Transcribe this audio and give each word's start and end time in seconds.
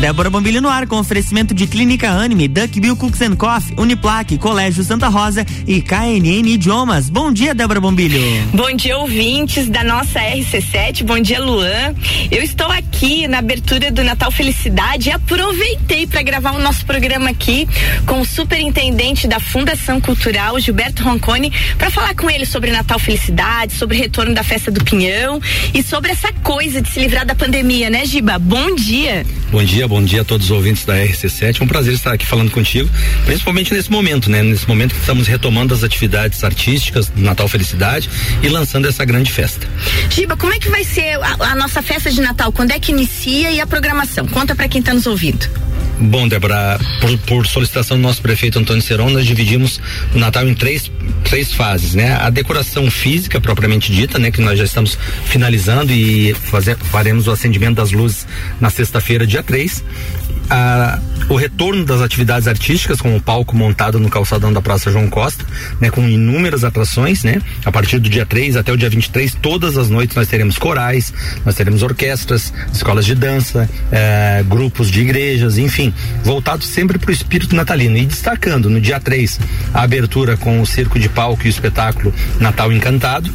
Débora 0.00 0.30
Bombilho 0.30 0.62
no 0.62 0.70
ar 0.70 0.86
com 0.86 0.96
oferecimento 0.96 1.52
de 1.52 1.66
Clínica 1.66 2.08
Anime, 2.08 2.48
Duck 2.48 2.80
Bill 2.80 2.96
Cooks 2.96 3.20
and 3.20 3.36
Coffee, 3.36 3.74
Uniplaque, 3.76 4.38
Colégio 4.38 4.82
Santa 4.82 5.08
Rosa 5.08 5.44
e 5.66 5.82
KNN 5.82 6.48
Idiomas. 6.48 7.10
Bom 7.10 7.30
dia, 7.30 7.54
Débora 7.54 7.82
Bombilho. 7.82 8.18
Bom 8.50 8.74
dia, 8.74 8.96
ouvintes 8.96 9.68
da 9.68 9.84
nossa 9.84 10.18
RC7. 10.18 11.04
Bom 11.04 11.20
dia, 11.20 11.38
Luan. 11.38 11.94
Eu 12.30 12.42
estou 12.42 12.68
aqui 12.68 13.28
na 13.28 13.40
abertura 13.40 13.90
do 13.90 14.02
Natal 14.02 14.30
Felicidade 14.30 15.10
e 15.10 15.12
aproveitei 15.12 16.06
para 16.06 16.22
gravar 16.22 16.52
o 16.52 16.62
nosso 16.62 16.86
programa 16.86 17.28
aqui 17.28 17.68
com 18.06 18.22
o 18.22 18.24
superintendente 18.24 19.28
da 19.28 19.38
Fundação 19.38 20.00
Cultural, 20.00 20.58
Gilberto 20.58 21.04
Roncone, 21.04 21.52
para 21.76 21.90
falar 21.90 22.14
com 22.14 22.30
ele 22.30 22.46
sobre 22.46 22.70
Natal 22.70 22.98
Felicidade, 22.98 23.74
sobre 23.74 23.98
o 23.98 24.00
retorno 24.00 24.32
da 24.32 24.42
festa 24.42 24.70
do 24.70 24.82
Pinhão 24.82 25.38
e 25.74 25.82
sobre 25.82 26.10
essa 26.10 26.32
coisa 26.42 26.80
de 26.80 26.88
se 26.88 26.98
livrar 27.00 27.26
da 27.26 27.34
pandemia, 27.34 27.90
né, 27.90 28.06
Giba? 28.06 28.38
Bom 28.38 28.74
dia. 28.74 29.26
Bom 29.52 29.62
dia, 29.62 29.89
bom 29.90 30.04
dia 30.04 30.20
a 30.20 30.24
todos 30.24 30.46
os 30.46 30.50
ouvintes 30.52 30.84
da 30.84 30.94
RC7. 30.94 31.60
É 31.60 31.64
um 31.64 31.66
prazer 31.66 31.92
estar 31.92 32.12
aqui 32.12 32.24
falando 32.24 32.52
contigo, 32.52 32.88
principalmente 33.24 33.74
nesse 33.74 33.90
momento, 33.90 34.30
né? 34.30 34.40
Nesse 34.40 34.68
momento 34.68 34.94
que 34.94 35.00
estamos 35.00 35.26
retomando 35.26 35.74
as 35.74 35.82
atividades 35.82 36.44
artísticas 36.44 37.08
do 37.08 37.20
Natal 37.20 37.48
Felicidade 37.48 38.08
e 38.40 38.48
lançando 38.48 38.86
essa 38.86 39.04
grande 39.04 39.32
festa. 39.32 39.66
Giba, 40.08 40.36
como 40.36 40.54
é 40.54 40.60
que 40.60 40.70
vai 40.70 40.84
ser 40.84 41.20
a, 41.20 41.36
a 41.40 41.56
nossa 41.56 41.82
festa 41.82 42.08
de 42.08 42.20
Natal? 42.20 42.52
Quando 42.52 42.70
é 42.70 42.78
que 42.78 42.92
inicia 42.92 43.50
e 43.50 43.60
a 43.60 43.66
programação? 43.66 44.28
Conta 44.28 44.54
para 44.54 44.68
quem 44.68 44.78
está 44.78 44.94
nos 44.94 45.08
ouvindo. 45.08 45.50
Bom, 46.00 46.26
Débora, 46.26 46.78
por, 46.98 47.18
por, 47.18 47.46
solicitação 47.46 47.98
do 47.98 48.02
nosso 48.02 48.22
prefeito 48.22 48.58
Antônio 48.58 48.80
Seron, 48.80 49.10
nós 49.10 49.26
dividimos 49.26 49.78
o 50.14 50.18
Natal 50.18 50.48
em 50.48 50.54
três, 50.54 50.90
três 51.24 51.52
fases, 51.52 51.94
né? 51.94 52.14
A 52.14 52.30
decoração 52.30 52.90
física, 52.90 53.38
propriamente 53.38 53.92
dita, 53.92 54.18
né? 54.18 54.30
Que 54.30 54.40
nós 54.40 54.58
já 54.58 54.64
estamos 54.64 54.98
finalizando 55.26 55.92
e 55.92 56.32
fazer, 56.32 56.76
faremos 56.78 57.28
o 57.28 57.30
acendimento 57.30 57.74
das 57.74 57.92
luzes 57.92 58.26
na 58.58 58.70
sexta-feira, 58.70 59.26
dia 59.26 59.42
3 59.42 59.84
a, 60.50 60.98
o 61.28 61.36
retorno 61.36 61.84
das 61.84 62.00
atividades 62.00 62.48
artísticas, 62.48 63.00
com 63.00 63.16
o 63.16 63.20
palco 63.20 63.56
montado 63.56 64.00
no 64.00 64.10
calçadão 64.10 64.52
da 64.52 64.60
Praça 64.60 64.90
João 64.90 65.08
Costa, 65.08 65.44
né, 65.80 65.90
com 65.90 66.06
inúmeras 66.06 66.64
atrações, 66.64 67.22
né? 67.22 67.40
A 67.64 67.70
partir 67.70 67.98
do 68.00 68.10
dia 68.10 68.26
3 68.26 68.56
até 68.56 68.72
o 68.72 68.76
dia 68.76 68.90
23, 68.90 69.36
todas 69.40 69.76
as 69.76 69.88
noites 69.88 70.16
nós 70.16 70.26
teremos 70.26 70.58
corais, 70.58 71.14
nós 71.46 71.54
teremos 71.54 71.82
orquestras, 71.82 72.52
escolas 72.72 73.06
de 73.06 73.14
dança, 73.14 73.70
eh, 73.92 74.44
grupos 74.48 74.90
de 74.90 75.00
igrejas, 75.00 75.56
enfim, 75.56 75.94
voltados 76.24 76.66
sempre 76.66 76.98
para 76.98 77.10
o 77.10 77.12
espírito 77.12 77.54
natalino. 77.54 77.96
E 77.96 78.04
destacando 78.04 78.68
no 78.68 78.80
dia 78.80 78.98
3 78.98 79.38
a 79.72 79.82
abertura 79.82 80.36
com 80.36 80.60
o 80.60 80.66
circo 80.66 80.98
de 80.98 81.08
palco 81.08 81.44
e 81.44 81.48
o 81.48 81.50
espetáculo 81.50 82.12
Natal 82.40 82.72
Encantado 82.72 83.30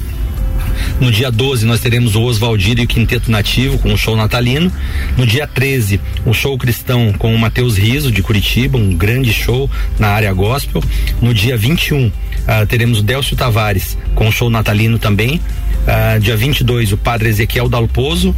no 1.00 1.12
dia 1.12 1.32
12 1.32 1.66
nós 1.66 1.80
teremos 1.80 2.16
o 2.16 2.22
Oswaldir 2.22 2.80
e 2.80 2.84
o 2.84 2.88
Quinteto 2.88 3.30
Nativo 3.30 3.78
com 3.80 3.94
o 3.94 3.98
show 3.98 4.16
natalino. 4.16 4.72
No 5.18 5.26
dia 5.26 5.48
13, 5.48 6.00
o 6.26 6.34
show 6.34 6.58
cristão 6.58 7.14
com 7.14 7.34
o 7.34 7.38
Matheus 7.38 7.78
Riso 7.78 8.12
de 8.12 8.22
Curitiba, 8.22 8.78
um 8.78 8.96
grande 8.96 9.34
show 9.34 9.70
na 10.00 10.10
área 10.10 10.32
gospel. 10.34 10.84
No 11.22 11.34
dia 11.34 11.58
21, 11.58 12.08
uh, 12.08 12.12
ah, 12.48 12.66
teremos 12.66 13.00
o 13.00 13.04
Délcio 13.04 13.36
Tavares 13.36 13.98
com 14.14 14.28
o 14.28 14.32
show 14.32 14.50
natalino 14.50 14.98
também. 14.98 15.40
Uh, 15.86 16.20
dia 16.20 16.36
22, 16.36 16.94
o 16.94 16.98
Padre 16.98 17.30
Ezequiel 17.30 17.70
Dalpozo, 17.70 18.36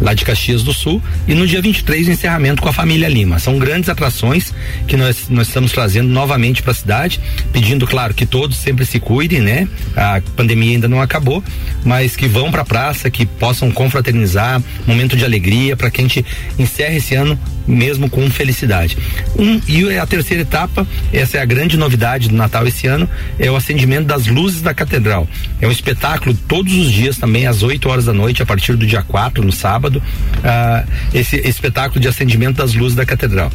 lá 0.00 0.14
de 0.14 0.24
Caxias 0.24 0.62
do 0.62 0.72
Sul. 0.72 1.02
E 1.26 1.34
no 1.34 1.46
dia 1.46 1.60
23, 1.60 2.06
o 2.06 2.10
encerramento 2.12 2.62
com 2.62 2.68
a 2.68 2.72
família 2.72 3.08
Lima. 3.08 3.38
São 3.40 3.58
grandes 3.58 3.88
atrações 3.88 4.54
que 4.86 4.96
nós, 4.96 5.28
nós 5.28 5.48
estamos 5.48 5.72
trazendo 5.72 6.08
novamente 6.08 6.62
para 6.62 6.70
a 6.70 6.74
cidade, 6.74 7.20
pedindo, 7.52 7.86
claro, 7.86 8.14
que 8.14 8.24
todos 8.24 8.56
sempre 8.56 8.86
se 8.86 9.00
cuidem, 9.00 9.40
né? 9.40 9.68
A 9.96 10.22
pandemia 10.36 10.72
ainda 10.72 10.88
não 10.88 11.00
acabou, 11.00 11.42
mas 11.84 12.14
que 12.14 12.28
vão 12.28 12.52
para 12.52 12.62
a 12.62 12.64
praça, 12.64 13.10
que 13.10 13.26
possam 13.26 13.70
confraternizar, 13.72 14.62
momento 14.86 15.16
de 15.16 15.24
alegria, 15.24 15.76
para 15.76 15.90
que 15.90 16.00
a 16.00 16.04
gente 16.04 16.24
encerre 16.58 16.98
esse 16.98 17.14
ano 17.16 17.38
mesmo 17.66 18.08
com 18.10 18.30
felicidade. 18.30 18.96
Um, 19.38 19.60
e 19.66 19.98
a 19.98 20.06
terceira 20.06 20.42
etapa, 20.42 20.86
essa 21.12 21.38
é 21.38 21.40
a 21.40 21.44
grande 21.44 21.76
novidade 21.76 22.28
do 22.28 22.36
Natal 22.36 22.66
esse 22.66 22.86
ano, 22.86 23.08
é 23.38 23.50
o 23.50 23.56
acendimento 23.56 24.06
das 24.06 24.26
luzes 24.26 24.60
da 24.60 24.74
catedral. 24.74 25.26
É 25.60 25.66
um 25.66 25.72
espetáculo 25.72 26.36
todos 26.46 26.74
os 26.74 26.83
dias 26.90 27.16
também, 27.18 27.46
às 27.46 27.62
8 27.62 27.88
horas 27.88 28.04
da 28.06 28.12
noite, 28.12 28.42
a 28.42 28.46
partir 28.46 28.76
do 28.76 28.86
dia 28.86 29.02
4, 29.02 29.44
no 29.44 29.52
sábado, 29.52 30.02
uh, 30.38 30.90
esse 31.12 31.36
espetáculo 31.36 32.00
de 32.00 32.08
acendimento 32.08 32.58
das 32.58 32.74
luzes 32.74 32.96
da 32.96 33.04
catedral. 33.04 33.50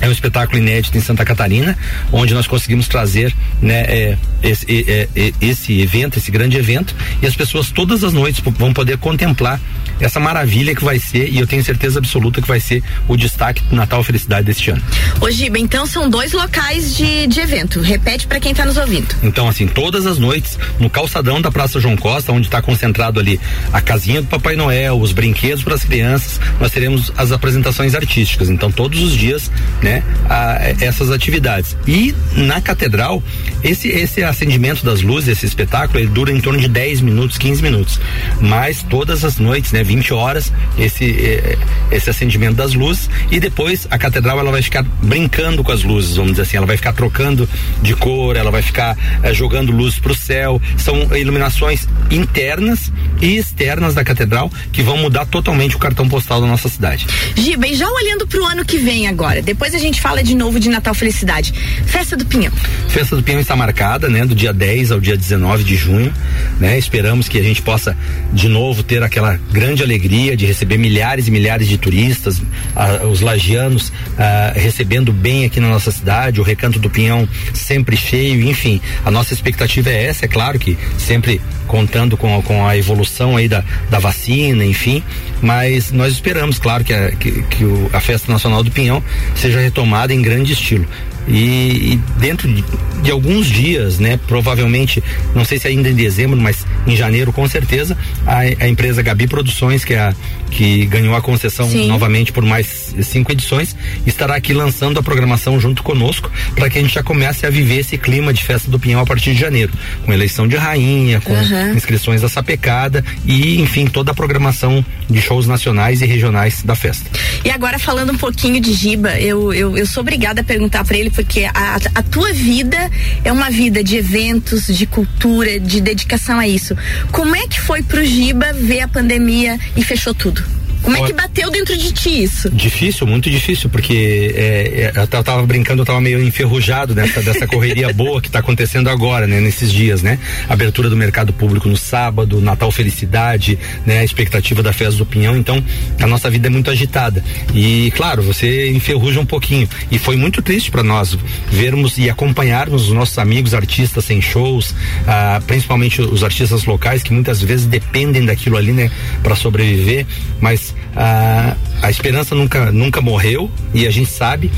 É 0.00 0.08
um 0.08 0.12
espetáculo 0.12 0.58
inédito 0.58 0.96
em 0.98 1.00
Santa 1.00 1.24
Catarina, 1.24 1.76
onde 2.12 2.34
nós 2.34 2.46
conseguimos 2.46 2.86
trazer 2.86 3.34
né, 3.62 3.80
é, 3.88 4.18
esse, 4.42 4.66
é, 4.86 5.08
é, 5.16 5.32
esse 5.40 5.80
evento, 5.80 6.18
esse 6.18 6.30
grande 6.30 6.56
evento, 6.56 6.94
e 7.22 7.26
as 7.26 7.34
pessoas 7.34 7.70
todas 7.70 8.04
as 8.04 8.12
noites 8.12 8.42
vão 8.58 8.72
poder 8.74 8.98
contemplar 8.98 9.58
essa 10.00 10.20
maravilha 10.20 10.74
que 10.74 10.84
vai 10.84 10.98
ser, 10.98 11.28
e 11.28 11.38
eu 11.38 11.46
tenho 11.46 11.64
certeza 11.64 11.98
absoluta 11.98 12.40
que 12.40 12.48
vai 12.48 12.60
ser 12.60 12.82
o 13.08 13.16
destaque 13.16 13.62
do 13.64 13.76
Natal 13.76 14.02
Felicidade 14.02 14.46
deste 14.46 14.70
ano. 14.70 14.82
Ô 15.20 15.30
Giba, 15.30 15.58
então 15.58 15.86
são 15.86 16.08
dois 16.08 16.32
locais 16.32 16.96
de, 16.96 17.26
de 17.26 17.40
evento. 17.40 17.80
Repete 17.80 18.26
para 18.26 18.40
quem 18.40 18.52
está 18.52 18.64
nos 18.64 18.76
ouvindo. 18.76 19.06
Então, 19.22 19.48
assim, 19.48 19.66
todas 19.66 20.06
as 20.06 20.18
noites, 20.18 20.58
no 20.78 20.90
calçadão 20.90 21.40
da 21.40 21.50
Praça 21.50 21.80
João 21.80 21.96
Costa, 21.96 22.32
onde 22.32 22.46
está 22.46 22.60
concentrado 22.60 23.20
ali 23.20 23.40
a 23.72 23.80
casinha 23.80 24.22
do 24.22 24.28
Papai 24.28 24.56
Noel, 24.56 24.98
os 24.98 25.12
brinquedos 25.12 25.62
para 25.62 25.74
as 25.74 25.84
crianças, 25.84 26.40
nós 26.60 26.70
teremos 26.70 27.12
as 27.16 27.32
apresentações 27.32 27.94
artísticas. 27.94 28.50
Então, 28.50 28.70
todos 28.70 29.02
os 29.02 29.12
dias 29.12 29.50
né, 29.82 30.02
a, 30.28 30.58
essas 30.80 31.10
atividades. 31.10 31.76
E 31.86 32.14
na 32.34 32.60
catedral, 32.60 33.22
esse, 33.62 33.88
esse 33.88 34.22
acendimento 34.22 34.84
das 34.84 35.02
luzes, 35.02 35.28
esse 35.28 35.46
espetáculo, 35.46 36.00
ele 36.00 36.08
dura 36.08 36.32
em 36.32 36.40
torno 36.40 36.60
de 36.60 36.68
10 36.68 37.00
minutos, 37.00 37.38
15 37.38 37.62
minutos. 37.62 38.00
Mas 38.40 38.82
todas 38.82 39.24
as 39.24 39.38
noites, 39.38 39.72
né, 39.72 39.82
20 39.86 40.12
horas, 40.12 40.52
esse, 40.78 41.04
eh, 41.04 41.56
esse 41.90 42.10
acendimento 42.10 42.54
das 42.54 42.74
luzes. 42.74 43.08
E 43.30 43.40
depois 43.40 43.86
a 43.90 43.96
catedral 43.96 44.38
ela 44.38 44.50
vai 44.50 44.60
ficar 44.60 44.82
brincando 44.82 45.62
com 45.62 45.72
as 45.72 45.82
luzes, 45.82 46.16
vamos 46.16 46.32
dizer 46.32 46.42
assim. 46.42 46.56
Ela 46.56 46.66
vai 46.66 46.76
ficar 46.76 46.92
trocando 46.92 47.48
de 47.80 47.94
cor, 47.94 48.36
ela 48.36 48.50
vai 48.50 48.62
ficar 48.62 48.96
eh, 49.22 49.32
jogando 49.32 49.72
luz 49.72 49.98
para 49.98 50.12
o 50.12 50.14
céu. 50.14 50.60
São 50.76 51.16
iluminações 51.16 51.88
internas 52.10 52.92
e 53.20 53.36
externas 53.36 53.94
da 53.94 54.04
catedral 54.04 54.50
que 54.72 54.82
vão 54.82 54.96
mudar 54.98 55.26
totalmente 55.26 55.76
o 55.76 55.78
cartão 55.78 56.08
postal 56.08 56.40
da 56.40 56.46
nossa 56.46 56.68
cidade. 56.68 57.06
Giba, 57.36 57.66
e 57.66 57.74
já 57.74 57.88
olhando 57.88 58.26
para 58.26 58.40
o 58.40 58.44
ano 58.44 58.64
que 58.64 58.78
vem 58.78 59.06
agora, 59.06 59.40
depois 59.40 59.74
a 59.74 59.78
gente 59.78 60.00
fala 60.00 60.22
de 60.22 60.34
novo 60.34 60.58
de 60.58 60.68
Natal 60.68 60.94
Felicidade. 60.94 61.52
Festa 61.86 62.16
do 62.16 62.26
Pinhão. 62.26 62.52
Festa 62.88 63.14
do 63.14 63.22
Pinhão 63.22 63.40
está 63.40 63.54
marcada, 63.54 64.08
né, 64.08 64.24
do 64.24 64.34
dia 64.34 64.52
10 64.52 64.92
ao 64.92 65.00
dia 65.00 65.16
19 65.16 65.64
de 65.64 65.76
junho, 65.76 66.12
né? 66.58 66.78
Esperamos 66.78 67.28
que 67.28 67.38
a 67.38 67.42
gente 67.42 67.62
possa 67.62 67.96
de 68.32 68.48
novo 68.48 68.82
ter 68.82 69.02
aquela 69.02 69.38
grande 69.52 69.75
alegria 69.82 70.36
de 70.36 70.46
receber 70.46 70.78
milhares 70.78 71.28
e 71.28 71.30
milhares 71.30 71.68
de 71.68 71.78
turistas, 71.78 72.42
ah, 72.74 73.06
os 73.06 73.20
lagianos 73.20 73.92
ah, 74.18 74.52
recebendo 74.54 75.12
bem 75.12 75.44
aqui 75.44 75.60
na 75.60 75.68
nossa 75.68 75.90
cidade, 75.90 76.40
o 76.40 76.44
Recanto 76.44 76.78
do 76.78 76.90
Pinhão 76.90 77.28
sempre 77.54 77.96
cheio, 77.96 78.48
enfim, 78.48 78.80
a 79.04 79.10
nossa 79.10 79.34
expectativa 79.34 79.90
é 79.90 80.06
essa, 80.06 80.24
é 80.24 80.28
claro 80.28 80.58
que 80.58 80.76
sempre 80.98 81.40
contando 81.66 82.16
com, 82.16 82.40
com 82.42 82.66
a 82.66 82.76
evolução 82.76 83.36
aí 83.36 83.48
da, 83.48 83.64
da 83.90 83.98
vacina, 83.98 84.64
enfim, 84.64 85.02
mas 85.40 85.90
nós 85.92 86.12
esperamos, 86.12 86.58
claro, 86.58 86.84
que 86.84 86.92
a, 86.92 87.10
que, 87.12 87.42
que 87.42 87.64
o, 87.64 87.90
a 87.92 88.00
Festa 88.00 88.30
Nacional 88.32 88.62
do 88.62 88.70
Pinhão 88.70 89.02
seja 89.34 89.60
retomada 89.60 90.12
em 90.14 90.22
grande 90.22 90.52
estilo. 90.52 90.86
E, 91.28 91.92
e 91.92 92.00
dentro 92.18 92.52
de, 92.52 92.64
de, 93.02 93.10
alguns 93.10 93.46
dias, 93.46 93.98
né, 93.98 94.18
provavelmente, 94.26 95.02
não 95.34 95.44
sei 95.44 95.58
se 95.58 95.66
ainda 95.66 95.88
em 95.88 95.94
dezembro, 95.94 96.38
mas 96.38 96.64
em 96.86 96.96
janeiro 96.96 97.32
com 97.32 97.46
certeza, 97.48 97.96
a, 98.26 98.38
a 98.38 98.68
empresa 98.68 99.02
Gabi 99.02 99.26
Produções, 99.26 99.84
que 99.84 99.94
é 99.94 99.98
a, 99.98 100.14
que 100.50 100.86
ganhou 100.86 101.14
a 101.14 101.20
concessão 101.20 101.68
Sim. 101.68 101.88
novamente 101.88 102.32
por 102.32 102.44
mais 102.44 102.94
cinco 103.02 103.32
edições, 103.32 103.76
estará 104.06 104.36
aqui 104.36 104.52
lançando 104.52 104.98
a 104.98 105.02
programação 105.02 105.58
junto 105.60 105.82
conosco 105.82 106.30
para 106.54 106.70
que 106.70 106.78
a 106.78 106.82
gente 106.82 106.94
já 106.94 107.02
comece 107.02 107.46
a 107.46 107.50
viver 107.50 107.80
esse 107.80 107.98
clima 107.98 108.32
de 108.32 108.42
festa 108.42 108.70
do 108.70 108.78
Pinhão 108.78 109.00
a 109.00 109.06
partir 109.06 109.34
de 109.34 109.40
janeiro, 109.40 109.72
com 110.04 110.12
eleição 110.12 110.46
de 110.46 110.56
rainha, 110.56 111.20
com 111.20 111.32
uhum. 111.32 111.74
inscrições 111.74 112.22
da 112.22 112.28
sapecada 112.28 113.04
e, 113.24 113.60
enfim, 113.60 113.86
toda 113.86 114.12
a 114.12 114.14
programação 114.14 114.84
de 115.08 115.20
shows 115.20 115.46
nacionais 115.46 116.02
e 116.02 116.06
regionais 116.06 116.62
da 116.62 116.74
festa. 116.74 117.10
E 117.44 117.50
agora 117.50 117.78
falando 117.78 118.12
um 118.12 118.16
pouquinho 118.16 118.60
de 118.60 118.72
Giba, 118.72 119.18
eu, 119.18 119.52
eu, 119.52 119.76
eu 119.76 119.86
sou 119.86 120.00
obrigada 120.00 120.40
a 120.40 120.44
perguntar 120.44 120.84
para 120.84 120.96
ele 120.96 121.10
porque 121.16 121.44
a, 121.44 121.78
a 121.94 122.02
tua 122.02 122.30
vida 122.34 122.90
é 123.24 123.32
uma 123.32 123.50
vida 123.50 123.82
de 123.82 123.96
eventos, 123.96 124.66
de 124.66 124.86
cultura, 124.86 125.58
de 125.58 125.80
dedicação 125.80 126.38
a 126.38 126.46
isso. 126.46 126.76
Como 127.10 127.34
é 127.34 127.48
que 127.48 127.58
foi 127.58 127.82
pro 127.82 128.04
Giba 128.04 128.52
ver 128.52 128.82
a 128.82 128.88
pandemia 128.88 129.58
e 129.74 129.82
fechou 129.82 130.14
tudo? 130.14 130.55
Como 130.86 130.96
é 130.98 131.04
que 131.04 131.12
bateu 131.12 131.50
dentro 131.50 131.76
de 131.76 131.92
ti 131.92 132.22
isso? 132.22 132.48
Difícil, 132.48 133.08
muito 133.08 133.28
difícil, 133.28 133.68
porque 133.68 134.32
é, 134.36 134.92
é, 134.96 135.00
eu 135.00 135.24
tava 135.24 135.44
brincando, 135.44 135.82
eu 135.82 135.86
tava 135.86 136.00
meio 136.00 136.22
enferrujado 136.22 136.94
dessa, 136.94 137.20
dessa 137.20 137.44
correria 137.48 137.92
boa 137.92 138.20
que 138.20 138.28
está 138.28 138.38
acontecendo 138.38 138.88
agora, 138.88 139.26
né? 139.26 139.40
Nesses 139.40 139.72
dias, 139.72 140.00
né? 140.00 140.16
Abertura 140.48 140.88
do 140.88 140.96
mercado 140.96 141.32
público 141.32 141.68
no 141.68 141.76
sábado, 141.76 142.40
Natal 142.40 142.70
Felicidade, 142.70 143.58
né? 143.84 143.98
A 143.98 144.04
expectativa 144.04 144.62
da 144.62 144.72
festa 144.72 144.98
do 144.98 145.04
Pinhão, 145.04 145.36
então 145.36 145.60
a 146.00 146.06
nossa 146.06 146.30
vida 146.30 146.46
é 146.46 146.50
muito 146.50 146.70
agitada. 146.70 147.22
E 147.52 147.90
claro, 147.96 148.22
você 148.22 148.70
enferruja 148.70 149.18
um 149.18 149.26
pouquinho. 149.26 149.68
E 149.90 149.98
foi 149.98 150.14
muito 150.16 150.40
triste 150.40 150.70
para 150.70 150.84
nós 150.84 151.18
vermos 151.50 151.98
e 151.98 152.08
acompanharmos 152.08 152.84
os 152.84 152.92
nossos 152.92 153.18
amigos 153.18 153.54
artistas 153.54 154.04
sem 154.04 154.22
shows, 154.22 154.72
ah, 155.04 155.42
principalmente 155.48 156.00
os 156.00 156.22
artistas 156.22 156.64
locais 156.64 157.02
que 157.02 157.12
muitas 157.12 157.42
vezes 157.42 157.66
dependem 157.66 158.24
daquilo 158.24 158.56
ali, 158.56 158.70
né? 158.70 158.88
Para 159.24 159.34
sobreviver, 159.34 160.06
mas 160.40 160.75
ah, 160.94 161.56
a 161.82 161.90
esperança 161.90 162.34
nunca, 162.34 162.72
nunca 162.72 163.00
morreu 163.00 163.50
e 163.74 163.86
a 163.86 163.90
gente 163.90 164.10
sabe 164.10 164.50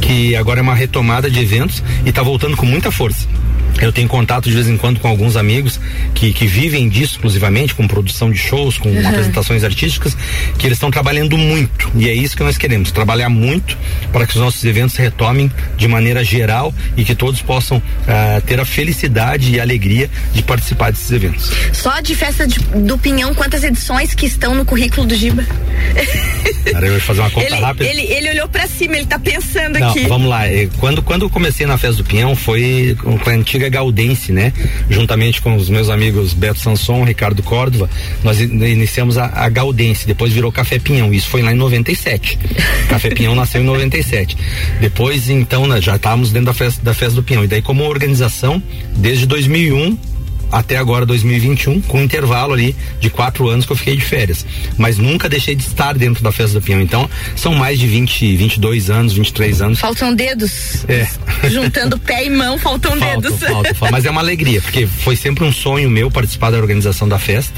que 0.00 0.34
agora 0.36 0.60
é 0.60 0.62
uma 0.62 0.74
retomada 0.74 1.30
de 1.30 1.40
eventos 1.40 1.82
e 2.04 2.08
está 2.08 2.22
voltando 2.22 2.56
com 2.56 2.66
muita 2.66 2.90
força. 2.90 3.28
Eu 3.80 3.92
tenho 3.92 4.08
contato 4.08 4.48
de 4.48 4.54
vez 4.54 4.68
em 4.68 4.76
quando 4.76 5.00
com 5.00 5.08
alguns 5.08 5.36
amigos 5.36 5.80
que, 6.14 6.32
que 6.32 6.46
vivem 6.46 6.88
disso 6.88 7.14
exclusivamente, 7.14 7.74
com 7.74 7.86
produção 7.86 8.30
de 8.30 8.38
shows, 8.38 8.78
com 8.78 8.88
uhum. 8.88 9.06
apresentações 9.06 9.64
artísticas, 9.64 10.16
que 10.58 10.66
eles 10.66 10.76
estão 10.76 10.90
trabalhando 10.90 11.36
muito. 11.36 11.90
E 11.94 12.08
é 12.08 12.14
isso 12.14 12.36
que 12.36 12.42
nós 12.42 12.56
queremos, 12.56 12.90
trabalhar 12.90 13.28
muito 13.28 13.76
para 14.12 14.26
que 14.26 14.34
os 14.34 14.40
nossos 14.40 14.64
eventos 14.64 14.96
retomem 14.96 15.50
de 15.76 15.88
maneira 15.88 16.24
geral 16.24 16.72
e 16.96 17.04
que 17.04 17.14
todos 17.14 17.42
possam 17.42 17.78
uh, 17.78 18.40
ter 18.46 18.60
a 18.60 18.64
felicidade 18.64 19.52
e 19.52 19.60
a 19.60 19.62
alegria 19.62 20.10
de 20.32 20.42
participar 20.42 20.90
desses 20.92 21.10
eventos. 21.10 21.50
Só 21.72 22.00
de 22.00 22.14
festa 22.14 22.46
de, 22.46 22.58
do 22.60 22.96
Pinhão, 22.96 23.34
quantas 23.34 23.64
edições 23.64 24.14
que 24.14 24.26
estão 24.26 24.54
no 24.54 24.64
currículo 24.64 25.06
do 25.06 25.14
Giba? 25.14 25.44
Cara, 26.70 26.86
eu 26.86 26.92
vou 26.92 27.00
fazer 27.00 27.20
uma 27.20 27.30
conta 27.30 27.46
ele, 27.46 27.56
rápida. 27.56 27.90
Ele, 27.90 28.02
ele 28.02 28.30
olhou 28.30 28.48
para 28.48 28.66
cima, 28.66 28.94
ele 28.94 29.04
está 29.04 29.18
pensando 29.18 29.78
Não, 29.78 29.90
aqui. 29.90 30.06
Vamos 30.06 30.28
lá, 30.28 30.42
quando, 30.78 31.02
quando 31.02 31.22
eu 31.22 31.30
comecei 31.30 31.66
na 31.66 31.78
festa 31.78 32.02
do 32.02 32.04
Pinhão 32.04 32.34
foi 32.34 32.96
com 33.02 33.30
a 33.30 33.32
antiga 33.32 33.68
Gaudense, 33.68 34.32
né? 34.32 34.52
Juntamente 34.88 35.40
com 35.40 35.56
os 35.56 35.68
meus 35.68 35.88
amigos 35.88 36.32
Beto 36.32 36.60
Sanson, 36.60 37.04
Ricardo 37.04 37.42
Córdova, 37.42 37.88
nós 38.22 38.40
iniciamos 38.40 39.18
a, 39.18 39.26
a 39.26 39.48
Gaudense, 39.48 40.06
depois 40.06 40.32
virou 40.32 40.50
Café 40.52 40.78
Pinhão, 40.78 41.12
isso 41.12 41.28
foi 41.28 41.42
lá 41.42 41.52
em 41.52 41.56
97. 41.56 42.38
Café 42.88 43.10
Pinhão 43.10 43.34
nasceu 43.34 43.60
em 43.60 43.64
97. 43.64 44.36
Depois, 44.80 45.28
então, 45.28 45.80
já 45.80 45.96
estávamos 45.96 46.30
dentro 46.30 46.46
da 46.46 46.54
festa, 46.54 46.82
da 46.82 46.94
festa 46.94 47.14
do 47.14 47.22
Pinhão. 47.22 47.44
E 47.44 47.46
daí, 47.46 47.62
como 47.62 47.84
organização, 47.84 48.62
desde 48.96 49.26
2001, 49.26 49.98
até 50.50 50.76
agora 50.76 51.04
2021, 51.06 51.80
com 51.82 51.98
um 51.98 52.02
intervalo 52.02 52.52
ali 52.52 52.74
de 53.00 53.10
quatro 53.10 53.48
anos 53.48 53.66
que 53.66 53.72
eu 53.72 53.76
fiquei 53.76 53.96
de 53.96 54.04
férias. 54.04 54.46
Mas 54.76 54.98
nunca 54.98 55.28
deixei 55.28 55.54
de 55.54 55.62
estar 55.62 55.96
dentro 55.96 56.22
da 56.22 56.32
festa 56.32 56.58
do 56.58 56.64
Pinhão. 56.64 56.80
Então, 56.80 57.08
são 57.36 57.54
mais 57.54 57.78
de 57.78 57.86
20, 57.86 58.36
22 58.36 58.90
anos, 58.90 59.12
23 59.12 59.62
anos. 59.62 59.80
Faltam 59.80 60.14
dedos. 60.14 60.84
É. 60.88 61.08
Juntando 61.48 61.98
pé 61.98 62.26
e 62.26 62.30
mão, 62.30 62.58
faltam 62.58 62.96
falta, 62.96 63.20
dedos. 63.20 63.40
Falta, 63.40 63.74
falta, 63.74 63.92
mas 63.92 64.04
é 64.04 64.10
uma 64.10 64.20
alegria, 64.20 64.60
porque 64.60 64.86
foi 64.86 65.16
sempre 65.16 65.44
um 65.44 65.52
sonho 65.52 65.90
meu 65.90 66.10
participar 66.10 66.50
da 66.50 66.58
organização 66.58 67.08
da 67.08 67.18
festa. 67.18 67.54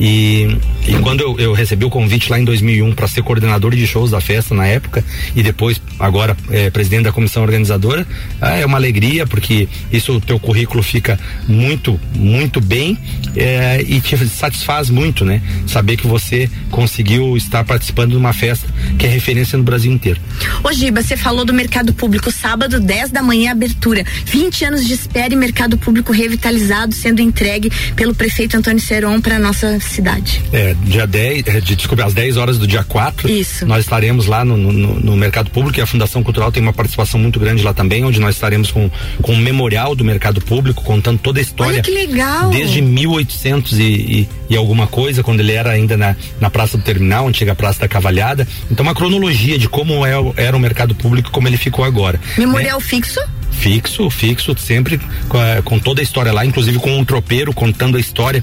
E, 0.00 0.58
e 0.86 0.94
quando 1.02 1.20
eu, 1.20 1.38
eu, 1.38 1.52
recebi 1.52 1.84
o 1.84 1.90
convite 1.90 2.30
lá 2.30 2.38
em 2.38 2.44
2001 2.44 2.92
para 2.92 3.06
ser 3.06 3.22
coordenador 3.22 3.74
de 3.74 3.86
shows 3.86 4.10
da 4.10 4.20
festa 4.20 4.54
na 4.54 4.66
época 4.66 5.04
e 5.34 5.42
depois 5.42 5.80
agora 5.98 6.36
é, 6.50 6.70
presidente 6.70 7.04
da 7.04 7.12
comissão 7.12 7.42
organizadora, 7.42 8.06
ah, 8.40 8.56
é 8.56 8.66
uma 8.66 8.78
alegria 8.78 9.26
porque 9.26 9.68
isso 9.92 10.14
o 10.14 10.20
teu 10.20 10.38
currículo 10.38 10.82
fica 10.82 11.18
muito 11.46 12.00
muito 12.16 12.60
bem 12.60 12.98
é, 13.36 13.82
e 13.86 14.00
te 14.00 14.16
satisfaz 14.26 14.90
muito, 14.90 15.24
né? 15.24 15.40
Saber 15.66 15.96
que 15.96 16.06
você 16.06 16.50
conseguiu 16.70 17.36
estar 17.36 17.64
participando 17.64 18.10
de 18.10 18.16
uma 18.16 18.32
festa 18.32 18.66
que 18.98 19.06
é 19.06 19.08
referência 19.08 19.56
no 19.56 19.64
Brasil 19.64 19.92
inteiro. 19.92 20.20
Ô 20.64 20.72
Giba, 20.72 21.02
você 21.02 21.16
falou 21.16 21.44
do 21.44 21.52
mercado 21.52 21.92
público, 21.92 22.30
sábado 22.30 22.80
10 22.80 23.10
da 23.10 23.22
manhã 23.22 23.52
abertura, 23.52 24.04
20 24.26 24.64
anos 24.64 24.86
de 24.86 24.94
espera 24.94 25.32
e 25.32 25.36
mercado 25.36 25.78
público 25.78 26.12
revitalizado 26.12 26.94
sendo 26.94 27.20
entregue 27.20 27.70
pelo 27.94 28.14
prefeito 28.14 28.56
Antônio 28.56 28.80
Seron 28.80 29.20
para 29.20 29.38
nossa 29.38 29.78
cidade. 29.82 30.42
É, 30.52 30.74
dia 30.84 31.06
10, 31.06 31.46
é, 31.46 31.60
de, 31.60 31.76
desculpa, 31.76 32.04
às 32.04 32.14
10 32.14 32.36
horas 32.36 32.58
do 32.58 32.66
dia 32.66 32.84
4. 32.84 33.30
Isso. 33.30 33.66
Nós 33.66 33.80
estaremos 33.80 34.26
lá 34.26 34.44
no, 34.44 34.56
no, 34.56 35.00
no, 35.00 35.16
Mercado 35.16 35.50
Público 35.50 35.78
e 35.78 35.82
a 35.82 35.86
Fundação 35.86 36.22
Cultural 36.22 36.50
tem 36.50 36.62
uma 36.62 36.72
participação 36.72 37.18
muito 37.20 37.38
grande 37.38 37.62
lá 37.62 37.74
também, 37.74 38.04
onde 38.04 38.20
nós 38.20 38.34
estaremos 38.34 38.70
com, 38.70 38.90
com 39.20 39.32
um 39.32 39.38
memorial 39.38 39.94
do 39.94 40.04
Mercado 40.04 40.40
Público, 40.40 40.82
contando 40.82 41.18
toda 41.18 41.38
a 41.38 41.42
história. 41.42 41.74
Olha 41.74 41.82
que 41.82 41.90
legal! 41.90 42.50
Desde 42.50 42.80
1800 42.80 43.78
e, 43.78 43.82
e, 43.82 44.28
e 44.50 44.56
alguma 44.56 44.86
coisa, 44.86 45.22
quando 45.22 45.40
ele 45.40 45.52
era 45.52 45.70
ainda 45.70 45.96
na, 45.96 46.16
na 46.40 46.50
Praça 46.50 46.76
do 46.76 46.84
Terminal, 46.84 47.28
antiga 47.28 47.54
Praça 47.54 47.80
da 47.80 47.88
Cavalhada. 47.88 48.46
Então, 48.70 48.84
uma 48.84 48.94
cronologia 48.94 49.58
de 49.58 49.68
como 49.68 50.04
é, 50.06 50.12
era 50.36 50.56
o 50.56 50.60
Mercado 50.60 50.94
Público 50.94 51.28
e 51.28 51.32
como 51.32 51.48
ele 51.48 51.56
ficou 51.56 51.84
agora. 51.84 52.20
Memorial 52.36 52.78
né? 52.78 52.84
fixo? 52.84 53.20
Fixo, 53.50 54.10
fixo, 54.10 54.56
sempre 54.58 54.98
com, 55.28 55.38
com 55.64 55.78
toda 55.78 56.00
a 56.00 56.02
história 56.02 56.32
lá, 56.32 56.44
inclusive 56.44 56.78
com 56.78 56.98
um 56.98 57.04
tropeiro 57.04 57.52
contando 57.52 57.96
a 57.96 58.00
história 58.00 58.42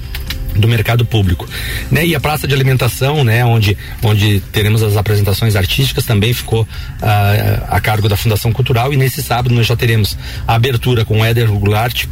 do 0.59 0.67
mercado 0.67 1.06
público, 1.06 1.47
né? 1.89 2.06
E 2.06 2.15
a 2.15 2.19
praça 2.19 2.47
de 2.47 2.53
alimentação, 2.53 3.23
né? 3.23 3.44
Onde, 3.45 3.77
onde 4.03 4.39
teremos 4.51 4.83
as 4.83 4.97
apresentações 4.97 5.56
artísticas 5.56 6.06
também 6.06 6.33
ficou 6.33 6.63
uh, 6.63 7.65
a 7.69 7.79
cargo 7.79 8.07
da 8.07 8.17
Fundação 8.17 8.51
Cultural 8.51 8.94
e 8.94 8.97
nesse 8.97 9.23
sábado 9.23 9.53
nós 9.53 9.65
já 9.65 9.75
teremos 9.75 10.17
a 10.47 10.56
abertura 10.56 11.06
com 11.06 11.21
o 11.21 11.25
Éder 11.25 11.47
Goulart 11.47 12.06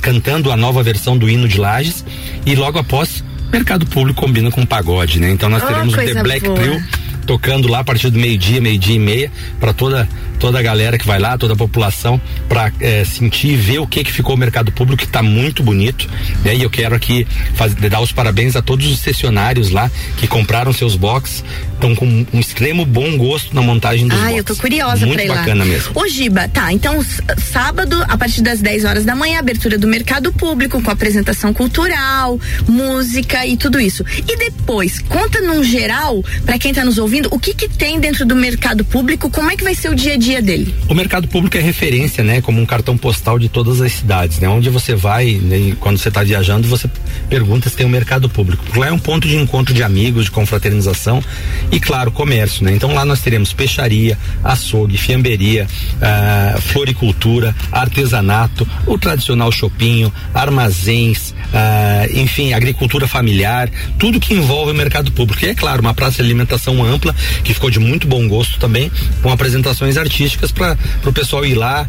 cantando 0.00 0.50
a 0.50 0.56
nova 0.56 0.82
versão 0.82 1.16
do 1.16 1.28
hino 1.28 1.48
de 1.48 1.58
Lages 1.58 2.04
e 2.44 2.54
logo 2.54 2.78
após 2.78 3.24
mercado 3.52 3.86
público 3.86 4.20
combina 4.20 4.50
com 4.50 4.66
pagode, 4.66 5.20
né? 5.20 5.30
Então 5.30 5.48
nós 5.48 5.62
oh, 5.62 5.66
teremos 5.66 5.94
o 5.94 5.96
The 5.96 6.22
Black 6.22 6.46
boa. 6.46 6.58
Trio 6.58 7.05
tocando 7.26 7.68
lá 7.68 7.80
a 7.80 7.84
partir 7.84 8.10
do 8.10 8.18
meio-dia, 8.18 8.60
meio-dia 8.60 8.96
e 8.96 8.98
meia, 8.98 9.32
para 9.60 9.72
toda 9.72 10.08
toda 10.38 10.58
a 10.58 10.62
galera 10.62 10.98
que 10.98 11.06
vai 11.06 11.18
lá, 11.18 11.36
toda 11.36 11.54
a 11.54 11.56
população, 11.56 12.20
para 12.48 12.72
é, 12.80 13.04
sentir 13.04 13.48
e 13.48 13.56
ver 13.56 13.78
o 13.78 13.86
que 13.86 14.04
que 14.04 14.12
ficou 14.12 14.34
o 14.34 14.38
mercado 14.38 14.70
público, 14.70 14.98
que 14.98 15.08
está 15.08 15.22
muito 15.22 15.62
bonito. 15.62 16.08
Né? 16.44 16.56
E 16.56 16.62
eu 16.62 16.70
quero 16.70 16.94
aqui 16.94 17.26
fazer, 17.54 17.88
dar 17.88 18.00
os 18.00 18.12
parabéns 18.12 18.54
a 18.54 18.62
todos 18.62 18.86
os 18.86 18.98
sessionários 18.98 19.70
lá 19.70 19.90
que 20.18 20.26
compraram 20.26 20.72
seus 20.72 20.94
boxes, 20.94 21.42
estão 21.72 21.94
com 21.94 22.26
um 22.32 22.40
extremo 22.40 22.84
bom 22.84 23.16
gosto 23.16 23.54
na 23.54 23.62
montagem 23.62 24.08
dos 24.08 24.18
Ah, 24.18 24.32
eu 24.32 24.44
tô 24.44 24.54
curiosa 24.56 25.06
Muito 25.06 25.14
pra 25.14 25.24
ir 25.24 25.28
bacana 25.28 25.64
mesmo. 25.64 25.92
Ô 25.94 26.06
Giba, 26.08 26.48
tá, 26.48 26.72
então 26.72 27.04
sábado, 27.38 28.02
a 28.08 28.16
partir 28.16 28.42
das 28.42 28.60
10 28.60 28.84
horas 28.84 29.04
da 29.04 29.14
manhã, 29.14 29.38
abertura 29.38 29.78
do 29.78 29.86
mercado 29.86 30.32
público 30.32 30.82
com 30.82 30.90
apresentação 30.90 31.52
cultural, 31.52 32.38
música 32.68 33.46
e 33.46 33.56
tudo 33.56 33.80
isso. 33.80 34.04
E 34.28 34.36
depois, 34.36 35.00
conta 35.00 35.40
num 35.40 35.62
geral, 35.62 36.22
para 36.44 36.58
quem 36.58 36.72
tá 36.72 36.84
nos 36.84 36.98
ouvindo, 36.98 37.15
o 37.30 37.38
que 37.38 37.54
que 37.54 37.68
tem 37.68 37.98
dentro 38.00 38.24
do 38.24 38.34
mercado 38.34 38.84
público, 38.84 39.30
como 39.30 39.50
é 39.50 39.56
que 39.56 39.64
vai 39.64 39.74
ser 39.74 39.90
o 39.90 39.94
dia 39.94 40.14
a 40.14 40.16
dia 40.16 40.42
dele? 40.42 40.74
O 40.88 40.94
mercado 40.94 41.28
público 41.28 41.56
é 41.56 41.60
referência, 41.60 42.22
né? 42.22 42.40
Como 42.40 42.60
um 42.60 42.66
cartão 42.66 42.96
postal 42.96 43.38
de 43.38 43.48
todas 43.48 43.80
as 43.80 43.92
cidades, 43.92 44.38
né? 44.40 44.48
Onde 44.48 44.68
você 44.70 44.94
vai, 44.94 45.32
né? 45.32 45.76
quando 45.80 45.98
você 45.98 46.08
está 46.08 46.22
viajando, 46.22 46.66
você 46.68 46.88
pergunta 47.28 47.68
se 47.68 47.76
tem 47.76 47.86
um 47.86 47.90
mercado 47.90 48.28
público. 48.28 48.64
Lá 48.78 48.88
é 48.88 48.92
um 48.92 48.98
ponto 48.98 49.26
de 49.26 49.36
encontro 49.36 49.72
de 49.74 49.82
amigos, 49.82 50.24
de 50.26 50.30
confraternização 50.30 51.22
e, 51.70 51.78
claro, 51.78 52.10
comércio, 52.10 52.64
né? 52.64 52.72
Então 52.72 52.92
lá 52.92 53.04
nós 53.04 53.20
teremos 53.20 53.52
peixaria, 53.52 54.18
açougue, 54.42 54.96
fiamberia, 54.96 55.66
ah, 56.00 56.58
floricultura, 56.60 57.54
artesanato, 57.70 58.66
o 58.86 58.98
tradicional 58.98 59.52
chopinho, 59.52 60.12
armazéns, 60.34 61.34
ah, 61.52 62.06
enfim, 62.12 62.52
agricultura 62.52 63.06
familiar, 63.06 63.70
tudo 63.98 64.20
que 64.20 64.34
envolve 64.34 64.72
o 64.72 64.74
mercado 64.74 65.12
público. 65.12 65.44
E 65.44 65.48
é 65.48 65.54
claro, 65.54 65.80
uma 65.80 65.94
praça 65.94 66.16
de 66.16 66.22
alimentação 66.22 66.82
ampla, 66.84 67.05
que 67.44 67.54
ficou 67.54 67.70
de 67.70 67.78
muito 67.78 68.06
bom 68.06 68.26
gosto 68.28 68.58
também, 68.58 68.90
com 69.22 69.30
apresentações 69.30 69.96
artísticas 69.96 70.16
artísticas 70.16 70.50
para 70.50 70.76
o 71.04 71.12
pessoal 71.12 71.44
ir 71.44 71.54
lá 71.54 71.88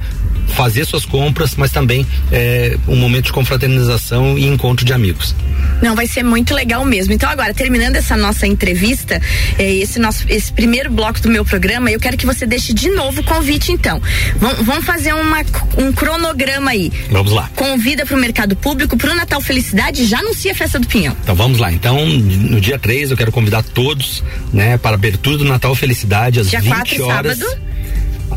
fazer 0.49 0.85
suas 0.85 1.05
compras, 1.05 1.55
mas 1.55 1.71
também 1.71 2.05
é, 2.31 2.77
um 2.87 2.95
momento 2.95 3.25
de 3.25 3.33
confraternização 3.33 4.37
e 4.37 4.45
encontro 4.45 4.85
de 4.85 4.93
amigos. 4.93 5.35
Não, 5.81 5.95
vai 5.95 6.07
ser 6.07 6.23
muito 6.23 6.53
legal 6.53 6.83
mesmo. 6.85 7.13
Então, 7.13 7.29
agora, 7.29 7.53
terminando 7.53 7.95
essa 7.95 8.17
nossa 8.17 8.47
entrevista, 8.47 9.21
é, 9.57 9.73
esse 9.75 9.99
nosso 9.99 10.25
esse 10.29 10.51
primeiro 10.51 10.89
bloco 10.91 11.21
do 11.21 11.29
meu 11.29 11.45
programa, 11.45 11.91
eu 11.91 11.99
quero 11.99 12.17
que 12.17 12.25
você 12.25 12.45
deixe 12.45 12.73
de 12.73 12.89
novo 12.89 13.21
o 13.21 13.23
convite, 13.23 13.71
então. 13.71 14.01
Vamos, 14.37 14.65
vamos 14.65 14.85
fazer 14.85 15.13
uma, 15.13 15.39
um 15.77 15.91
cronograma 15.91 16.71
aí. 16.71 16.91
Vamos 17.09 17.31
lá. 17.31 17.49
Convida 17.55 18.05
para 18.05 18.15
o 18.15 18.19
mercado 18.19 18.55
público, 18.55 18.97
para 18.97 19.11
o 19.11 19.15
Natal 19.15 19.41
Felicidade, 19.41 20.05
já 20.05 20.19
anuncia 20.19 20.51
a 20.51 20.55
festa 20.55 20.79
do 20.79 20.87
Pinhão. 20.87 21.15
Então 21.21 21.35
vamos 21.35 21.59
lá. 21.59 21.71
Então, 21.71 22.05
no 22.05 22.59
dia 22.59 22.79
3, 22.79 23.11
eu 23.11 23.17
quero 23.17 23.31
convidar 23.31 23.63
todos, 23.63 24.23
né, 24.53 24.77
para 24.77 24.91
a 24.91 24.95
abertura 24.95 25.37
do 25.37 25.45
Natal 25.45 25.73
Felicidade, 25.75 26.39
às 26.39 26.49
dia 26.49 26.61
20 26.61 26.71
4, 26.71 27.05
horas. 27.05 27.37
Sábado 27.37 27.66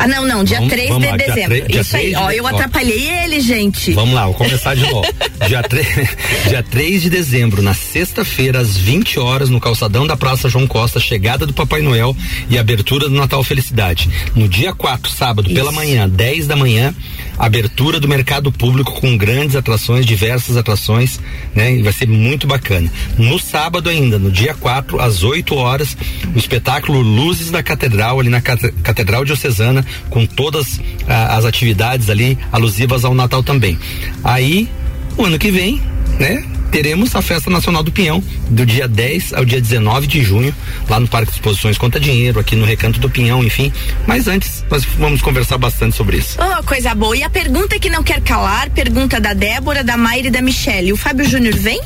ah, 0.00 0.08
não, 0.08 0.26
não, 0.26 0.42
dia 0.42 0.56
vamos, 0.56 0.72
3 0.72 0.88
vamos 0.88 1.04
de 1.04 1.10
lá, 1.10 1.16
dezembro. 1.18 1.68
Dia 1.68 1.80
Isso 1.82 1.94
aí, 1.94 2.14
ó, 2.14 2.30
eu 2.30 2.46
atrapalhei 2.46 3.06
ele, 3.22 3.38
gente. 3.38 3.92
Vamos 3.92 4.14
lá, 4.14 4.24
vou 4.24 4.34
começar 4.34 4.74
de 4.74 4.80
novo. 4.90 5.06
dia, 5.46 5.62
3, 5.62 5.86
dia 6.48 6.62
3 6.62 7.02
de 7.02 7.10
dezembro, 7.10 7.60
na 7.60 7.74
sexta-feira, 7.74 8.60
às 8.60 8.78
20 8.78 9.18
horas, 9.20 9.50
no 9.50 9.60
calçadão 9.60 10.06
da 10.06 10.16
Praça 10.16 10.48
João 10.48 10.66
Costa, 10.66 10.98
chegada 10.98 11.44
do 11.44 11.52
Papai 11.52 11.82
Noel 11.82 12.16
e 12.48 12.58
abertura 12.58 13.10
do 13.10 13.14
Natal 13.14 13.44
Felicidade. 13.44 14.08
No 14.34 14.48
dia 14.48 14.72
4, 14.72 15.12
sábado, 15.12 15.48
Isso. 15.48 15.54
pela 15.54 15.70
manhã, 15.70 16.08
10 16.08 16.46
da 16.46 16.56
manhã, 16.56 16.94
abertura 17.38 18.00
do 18.00 18.08
mercado 18.08 18.50
público 18.50 18.98
com 19.02 19.18
grandes 19.18 19.54
atrações, 19.54 20.06
diversas 20.06 20.56
atrações, 20.56 21.20
né? 21.54 21.74
E 21.74 21.82
vai 21.82 21.92
ser 21.92 22.08
muito 22.08 22.46
bacana. 22.46 22.90
No 23.18 23.38
sábado 23.38 23.90
ainda, 23.90 24.18
no 24.18 24.30
dia 24.30 24.54
4, 24.54 24.98
às 24.98 25.22
8 25.22 25.54
horas, 25.54 25.94
o 26.34 26.38
espetáculo 26.38 27.02
Luzes 27.02 27.50
da 27.50 27.62
Catedral, 27.62 28.18
ali 28.18 28.30
na 28.30 28.40
Catedral 28.40 29.26
Diocesana, 29.26 29.84
com 30.08 30.26
todas 30.26 30.80
as 31.06 31.44
atividades 31.44 32.08
ali 32.10 32.38
alusivas 32.52 33.04
ao 33.04 33.14
Natal 33.14 33.42
também. 33.42 33.78
Aí, 34.24 34.68
o 35.16 35.24
ano 35.24 35.38
que 35.38 35.50
vem, 35.50 35.80
né? 36.18 36.44
Teremos 36.70 37.14
a 37.14 37.22
Festa 37.22 37.50
Nacional 37.50 37.82
do 37.82 37.90
Pinhão, 37.90 38.22
do 38.48 38.64
dia 38.64 38.86
10 38.86 39.34
ao 39.34 39.44
dia 39.44 39.60
19 39.60 40.06
de 40.06 40.22
junho, 40.22 40.54
lá 40.88 41.00
no 41.00 41.08
Parque 41.08 41.32
de 41.32 41.38
Exposições 41.38 41.76
Conta 41.76 41.98
Dinheiro, 41.98 42.38
aqui 42.38 42.54
no 42.54 42.64
Recanto 42.64 43.00
do 43.00 43.10
Pinhão, 43.10 43.42
enfim. 43.42 43.72
Mas 44.06 44.28
antes, 44.28 44.64
nós 44.70 44.84
vamos 44.98 45.20
conversar 45.20 45.58
bastante 45.58 45.96
sobre 45.96 46.18
isso. 46.18 46.38
Oh, 46.40 46.62
coisa 46.64 46.94
boa. 46.94 47.16
E 47.16 47.22
a 47.22 47.30
pergunta 47.30 47.78
que 47.78 47.90
não 47.90 48.02
quer 48.02 48.20
calar, 48.20 48.70
pergunta 48.70 49.20
da 49.20 49.34
Débora, 49.34 49.82
da 49.82 49.96
Mayra 49.96 50.28
e 50.28 50.30
da 50.30 50.40
Michelle. 50.40 50.92
O 50.92 50.96
Fábio 50.96 51.28
Júnior 51.28 51.54
vem? 51.54 51.80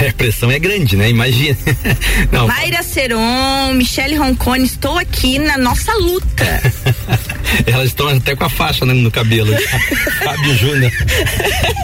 é, 0.00 0.08
a 0.10 0.12
pressão 0.12 0.50
é 0.50 0.58
grande, 0.58 0.96
né? 0.96 1.08
Imagina. 1.08 1.56
não. 2.30 2.46
Mayra 2.46 2.82
Seron, 2.82 3.72
Michelle 3.74 4.16
Roncone, 4.16 4.64
estou 4.64 4.98
aqui 4.98 5.38
na 5.38 5.56
nossa 5.56 5.92
luta. 5.94 6.44
Elas 7.66 7.86
estão 7.86 8.08
até 8.08 8.34
com 8.34 8.44
a 8.44 8.48
faixa 8.48 8.84
né, 8.84 8.92
no 8.94 9.10
cabelo. 9.10 9.54
Fábio 10.24 10.54
Júnior. 10.56 10.92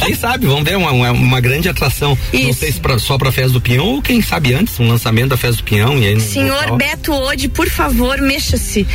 Quem 0.05 0.15
sabe, 0.15 0.47
vamos 0.47 0.65
ver 0.65 0.77
uma, 0.77 0.93
uma, 0.93 1.11
uma 1.13 1.41
grande 1.41 1.69
atração. 1.69 2.17
Isso. 2.33 2.47
Não 2.47 2.53
sei 2.53 2.73
se 2.73 2.81
pra, 2.81 2.99
só 2.99 3.17
pra 3.17 3.33
Festa 3.33 3.53
do 3.53 3.61
Pinhão 3.61 3.87
ou 3.87 4.03
quem 4.03 4.21
sabe 4.21 4.55
antes, 4.55 4.79
um 4.79 4.89
lançamento 4.89 5.29
da 5.29 5.37
Festa 5.37 5.59
do 5.59 5.65
Pinhão. 5.65 5.99
E 5.99 6.07
aí 6.07 6.21
Senhor 6.21 6.63
local. 6.63 6.77
Beto 6.77 7.13
Ode, 7.13 7.49
por 7.49 7.69
favor, 7.69 8.21
mexa-se. 8.21 8.87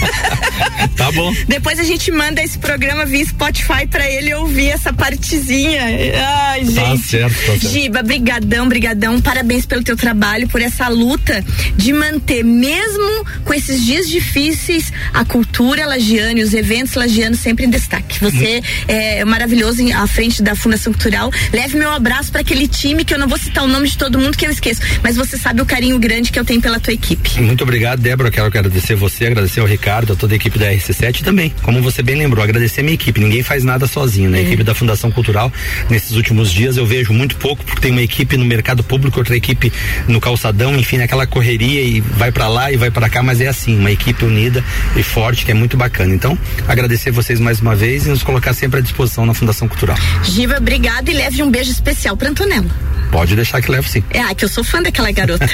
tá 0.96 1.10
bom. 1.12 1.32
Depois 1.48 1.78
a 1.78 1.84
gente 1.84 2.10
manda 2.10 2.42
esse 2.42 2.58
programa 2.58 3.04
via 3.04 3.24
Spotify 3.24 3.86
pra 3.88 4.08
ele 4.08 4.32
ouvir 4.34 4.70
essa 4.70 4.92
partezinha. 4.92 5.82
Ai, 5.82 6.60
tá 6.60 6.64
gente. 6.64 6.74
Tá 6.74 6.96
certo, 6.96 7.34
tá 7.34 7.46
certo. 7.46 7.68
Giba, 7.68 8.02
brigadão, 8.02 8.68
brigadão. 8.68 9.20
Parabéns 9.20 9.66
pelo 9.66 9.82
teu 9.82 9.96
trabalho, 9.96 10.48
por 10.48 10.60
essa 10.60 10.88
luta 10.88 11.44
de 11.76 11.92
manter, 11.92 12.44
mesmo 12.44 13.24
com 13.44 13.52
esses 13.52 13.84
dias 13.84 14.08
difíceis, 14.08 14.92
a 15.12 15.24
cultura 15.24 15.89
lagiana 15.90 16.38
e 16.38 16.42
os 16.42 16.54
eventos 16.54 16.94
lagianos 16.94 17.40
sempre 17.40 17.66
em 17.66 17.70
destaque. 17.70 18.20
Você 18.20 18.62
é 18.86 19.24
maravilhoso 19.24 19.82
à 19.94 20.06
frente 20.06 20.42
da 20.42 20.54
Fundação 20.54 20.92
Cultural. 20.92 21.30
Leve 21.52 21.76
meu 21.76 21.90
abraço 21.90 22.30
para 22.30 22.42
aquele 22.42 22.68
time 22.68 23.04
que 23.04 23.12
eu 23.12 23.18
não 23.18 23.26
vou 23.26 23.38
citar 23.38 23.64
o 23.64 23.66
nome 23.66 23.88
de 23.88 23.98
todo 23.98 24.18
mundo 24.18 24.36
que 24.36 24.46
eu 24.46 24.50
esqueço, 24.50 24.80
mas 25.02 25.16
você 25.16 25.36
sabe 25.36 25.60
o 25.60 25.66
carinho 25.66 25.98
grande 25.98 26.30
que 26.30 26.38
eu 26.38 26.44
tenho 26.44 26.60
pela 26.60 26.78
tua 26.78 26.92
equipe. 26.92 27.40
Muito 27.40 27.64
obrigado, 27.64 28.00
Débora. 28.00 28.30
Quero 28.30 28.46
agradecer 28.46 28.94
você, 28.94 29.26
agradecer 29.26 29.60
ao 29.60 29.66
Ricardo, 29.66 30.12
a 30.12 30.16
toda 30.16 30.34
a 30.34 30.36
equipe 30.36 30.58
da 30.58 30.70
RC7 30.72 31.22
também. 31.22 31.52
Como 31.62 31.82
você 31.82 32.02
bem 32.02 32.16
lembrou, 32.16 32.44
agradecer 32.44 32.80
a 32.80 32.84
minha 32.84 32.94
equipe. 32.94 33.20
Ninguém 33.20 33.42
faz 33.42 33.64
nada 33.64 33.86
sozinho, 33.86 34.30
né? 34.30 34.38
A 34.38 34.40
é. 34.42 34.44
equipe 34.44 34.62
da 34.62 34.74
Fundação 34.74 35.10
Cultural, 35.10 35.52
nesses 35.88 36.12
últimos 36.12 36.52
dias 36.52 36.76
eu 36.76 36.86
vejo 36.86 37.12
muito 37.12 37.36
pouco, 37.36 37.64
porque 37.64 37.80
tem 37.80 37.90
uma 37.90 38.02
equipe 38.02 38.36
no 38.36 38.44
mercado 38.44 38.84
público, 38.84 39.18
outra 39.18 39.36
equipe 39.36 39.72
no 40.06 40.20
calçadão, 40.20 40.76
enfim, 40.76 40.98
naquela 40.98 41.26
correria 41.26 41.82
e 41.82 42.00
vai 42.00 42.30
para 42.30 42.48
lá 42.48 42.70
e 42.70 42.76
vai 42.76 42.90
para 42.90 43.08
cá, 43.08 43.22
mas 43.22 43.40
é 43.40 43.48
assim, 43.48 43.76
uma 43.76 43.90
equipe 43.90 44.24
unida 44.24 44.64
e 44.96 45.02
forte, 45.02 45.44
que 45.44 45.50
é 45.50 45.54
muito 45.54 45.76
bacana. 45.80 46.14
Então, 46.14 46.38
agradecer 46.68 47.10
vocês 47.10 47.40
mais 47.40 47.60
uma 47.60 47.74
vez 47.74 48.06
e 48.06 48.10
nos 48.10 48.22
colocar 48.22 48.52
sempre 48.52 48.80
à 48.80 48.82
disposição 48.82 49.24
na 49.24 49.32
Fundação 49.32 49.66
Cultural. 49.66 49.96
Giva, 50.22 50.58
obrigada 50.58 51.10
e 51.10 51.14
leve 51.14 51.42
um 51.42 51.50
beijo 51.50 51.70
especial 51.70 52.16
para 52.16 52.28
Antonella. 52.28 52.68
Pode 53.10 53.34
deixar 53.34 53.60
que 53.60 53.70
levo 53.70 53.88
sim. 53.88 54.02
É, 54.10 54.34
que 54.34 54.44
eu 54.44 54.48
sou 54.48 54.62
fã 54.62 54.82
daquela 54.82 55.10
garota. 55.10 55.46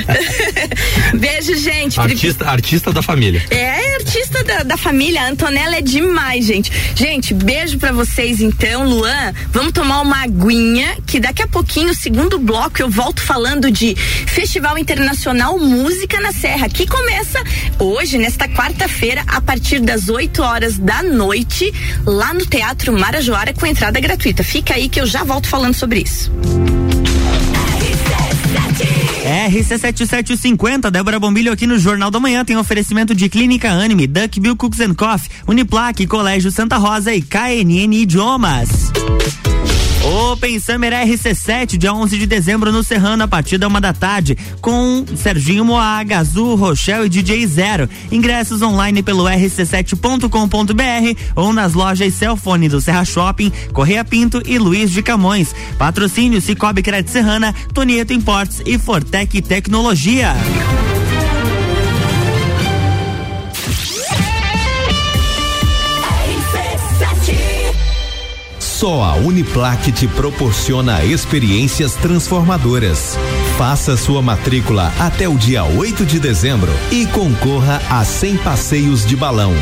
Beijo, 1.15 1.57
gente. 1.57 1.99
Artista, 1.99 2.49
artista 2.49 2.93
da 2.93 3.03
família. 3.03 3.43
É, 3.51 3.95
artista 3.97 4.45
da, 4.45 4.63
da 4.63 4.77
família. 4.77 5.23
A 5.23 5.29
Antonella 5.29 5.77
é 5.77 5.81
demais, 5.81 6.45
gente. 6.45 6.71
Gente, 6.95 7.33
beijo 7.35 7.79
para 7.79 7.93
vocês 7.93 8.41
então. 8.41 8.89
Luan, 8.89 9.33
vamos 9.51 9.73
tomar 9.73 10.03
uma 10.03 10.23
aguinha, 10.23 10.97
que 11.07 11.19
daqui 11.19 11.43
a 11.43 11.47
pouquinho, 11.47 11.95
segundo 11.95 12.39
bloco, 12.39 12.81
eu 12.81 12.91
volto 12.91 13.21
falando 13.21 13.71
de 13.71 13.95
Festival 13.95 14.77
Internacional 14.79 15.59
Música 15.59 16.21
na 16.21 16.33
Serra, 16.33 16.69
que 16.69 16.87
começa 16.87 17.43
hoje, 17.79 18.19
nesta 18.19 18.49
quarta-feira, 18.49 19.25
a 19.27 19.41
partir 19.41 19.81
das 19.81 20.09
8 20.09 20.43
horas 20.43 20.79
da 20.79 21.03
noite, 21.03 21.73
lá 22.05 22.35
no 22.35 22.45
Teatro 22.45 22.93
Marajoara, 22.93 23.53
com 23.55 23.67
entrada 23.67 23.99
gratuita. 23.99 24.45
Fica 24.45 24.75
aí 24.75 24.89
que 24.89 25.01
eu 25.01 25.07
já 25.07 25.25
volto 25.25 25.49
falando 25.49 25.75
sobre 25.75 26.01
isso. 26.01 26.31
RC7750, 29.49 30.91
Débora 30.91 31.19
Bombilho 31.19 31.53
aqui 31.53 31.67
no 31.67 31.79
Jornal 31.79 32.11
da 32.11 32.21
Manhã 32.21 32.45
tem 32.45 32.57
oferecimento 32.57 33.15
de 33.15 33.29
Clínica 33.29 33.71
Anime, 33.71 34.07
Duckbill 34.07 34.57
Cooks 34.57 34.81
and 34.81 34.95
Coffee, 34.95 35.31
Uniplaque, 35.49 36.07
Colégio 36.07 36.51
Santa 36.51 36.77
Rosa 36.77 37.15
e 37.15 37.23
KNN 37.23 37.93
Idiomas. 37.93 38.93
Open 40.16 40.58
Summer 40.58 40.94
RC7, 40.94 41.76
dia 41.76 41.92
11 41.92 42.16
de 42.16 42.26
dezembro 42.26 42.73
no 42.73 42.82
Serrano, 42.82 43.25
a 43.25 43.28
partir 43.28 43.58
da 43.58 43.68
uma 43.68 43.82
da 43.82 43.92
tarde, 43.92 44.35
com 44.62 45.04
Serginho 45.14 45.62
Moá, 45.62 46.02
Gazu, 46.02 46.54
Rochelle 46.54 47.04
e 47.04 47.08
DJ 47.11 47.46
Zero. 47.46 47.87
Ingressos 48.11 48.62
online 48.62 49.02
pelo 49.02 49.25
rc7.com.br 49.25 51.20
ou 51.35 51.52
nas 51.52 51.75
lojas 51.75 52.14
Cellfone 52.14 52.66
do 52.66 52.80
Serra 52.80 53.04
Shopping, 53.04 53.52
Correia 53.75 54.02
Pinto 54.02 54.40
e 54.46 54.58
Luiz 54.58 54.90
de 54.90 55.02
Camões. 55.02 55.54
Patrocínio 55.76 56.40
Cicobi 56.40 56.82
Crédito 56.82 57.11
Serrana, 57.11 57.54
Tonieto 57.75 58.14
Importes 58.14 58.62
e 58.64 58.78
Fortec 58.78 59.42
Tecnologia. 59.42 60.35
Só 68.87 69.02
a 69.02 69.16
Uniplaque 69.16 69.90
te 69.90 70.07
proporciona 70.07 71.05
experiências 71.05 71.95
transformadoras. 71.95 73.19
Faça 73.59 73.97
sua 73.97 74.23
matrícula 74.23 74.93
até 75.00 75.28
o 75.28 75.37
dia 75.37 75.64
8 75.64 76.07
de 76.07 76.21
dezembro 76.21 76.71
e 76.93 77.05
concorra 77.07 77.83
a 77.90 78.05
100 78.05 78.37
passeios 78.37 79.05
de 79.05 79.16
balão. 79.16 79.52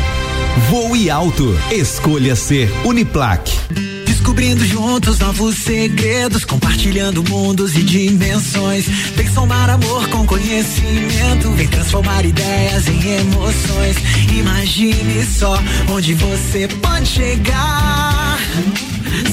Voe 0.69 1.09
alto. 1.09 1.57
Escolha 1.71 2.35
ser 2.35 2.71
Uniplaque. 2.85 3.57
Descobrindo 4.05 4.63
juntos 4.63 5.17
novos 5.17 5.55
segredos, 5.55 6.45
compartilhando 6.45 7.23
mundos 7.27 7.75
e 7.75 7.81
dimensões. 7.81 8.85
Vem 9.15 9.27
somar 9.33 9.71
amor 9.71 10.07
com 10.09 10.23
conhecimento, 10.27 11.49
vem 11.53 11.67
transformar 11.67 12.23
ideias 12.23 12.87
em 12.87 13.01
emoções. 13.21 13.97
Imagine 14.37 15.25
só 15.25 15.59
onde 15.89 16.13
você 16.13 16.67
pode 16.67 17.07
chegar. 17.07 18.37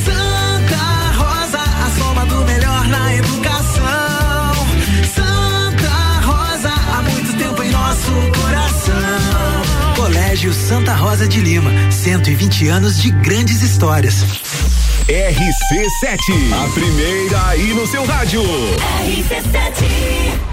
Santa 0.05 1.13
Rosa, 1.17 1.59
a 1.59 1.91
soma 1.99 2.25
do 2.27 2.45
melhor 2.45 2.87
na 2.89 3.15
educação. 3.15 3.83
Santa 5.15 6.21
Rosa, 6.25 6.71
há 6.71 7.03
muito 7.03 7.33
tempo 7.37 7.63
em 7.63 7.71
nosso 7.71 8.13
coração. 8.41 8.95
Colégio 9.97 10.53
Santa 10.53 10.95
Rosa 10.95 11.27
de 11.27 11.41
Lima, 11.41 11.71
120 11.91 12.69
anos 12.69 13.01
de 13.01 13.11
grandes 13.11 13.63
histórias. 13.63 14.25
RC7, 15.09 16.53
a 16.53 16.69
primeira 16.73 17.47
aí 17.49 17.75
no 17.75 17.87
seu 17.87 18.05
rádio. 18.05 18.43
RC7. 18.43 20.53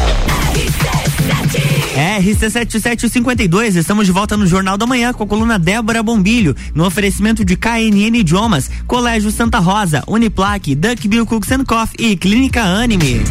RC7752, 2.01 3.75
estamos 3.75 4.05
de 4.05 4.11
volta 4.11 4.37
no 4.37 4.47
Jornal 4.47 4.77
da 4.77 4.85
Manhã 4.85 5.13
com 5.13 5.23
a 5.23 5.27
coluna 5.27 5.59
Débora 5.59 6.01
Bombilho, 6.01 6.55
no 6.73 6.85
oferecimento 6.85 7.43
de 7.43 7.55
KNN 7.55 8.17
Idiomas, 8.17 8.69
Colégio 8.87 9.31
Santa 9.31 9.59
Rosa, 9.59 10.03
Uniplaque, 10.07 10.75
Duckbill 10.75 11.25
Cooks 11.25 11.51
and 11.51 11.65
Coffee 11.65 12.11
e 12.11 12.17
Clínica 12.17 12.63
Anime. 12.63 13.21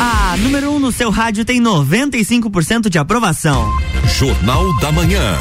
A 0.00 0.36
número 0.38 0.70
1 0.70 0.74
um 0.74 0.78
no 0.78 0.90
seu 0.90 1.10
rádio 1.10 1.44
tem 1.44 1.62
95% 1.62 2.88
de 2.88 2.98
aprovação. 2.98 3.70
Jornal 4.18 4.78
da 4.80 4.90
Manhã. 4.90 5.36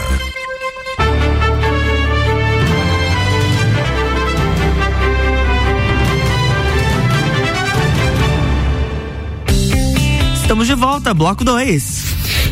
Estamos 10.51 10.67
de 10.67 10.75
volta, 10.75 11.13
bloco 11.13 11.45
2. 11.45 12.03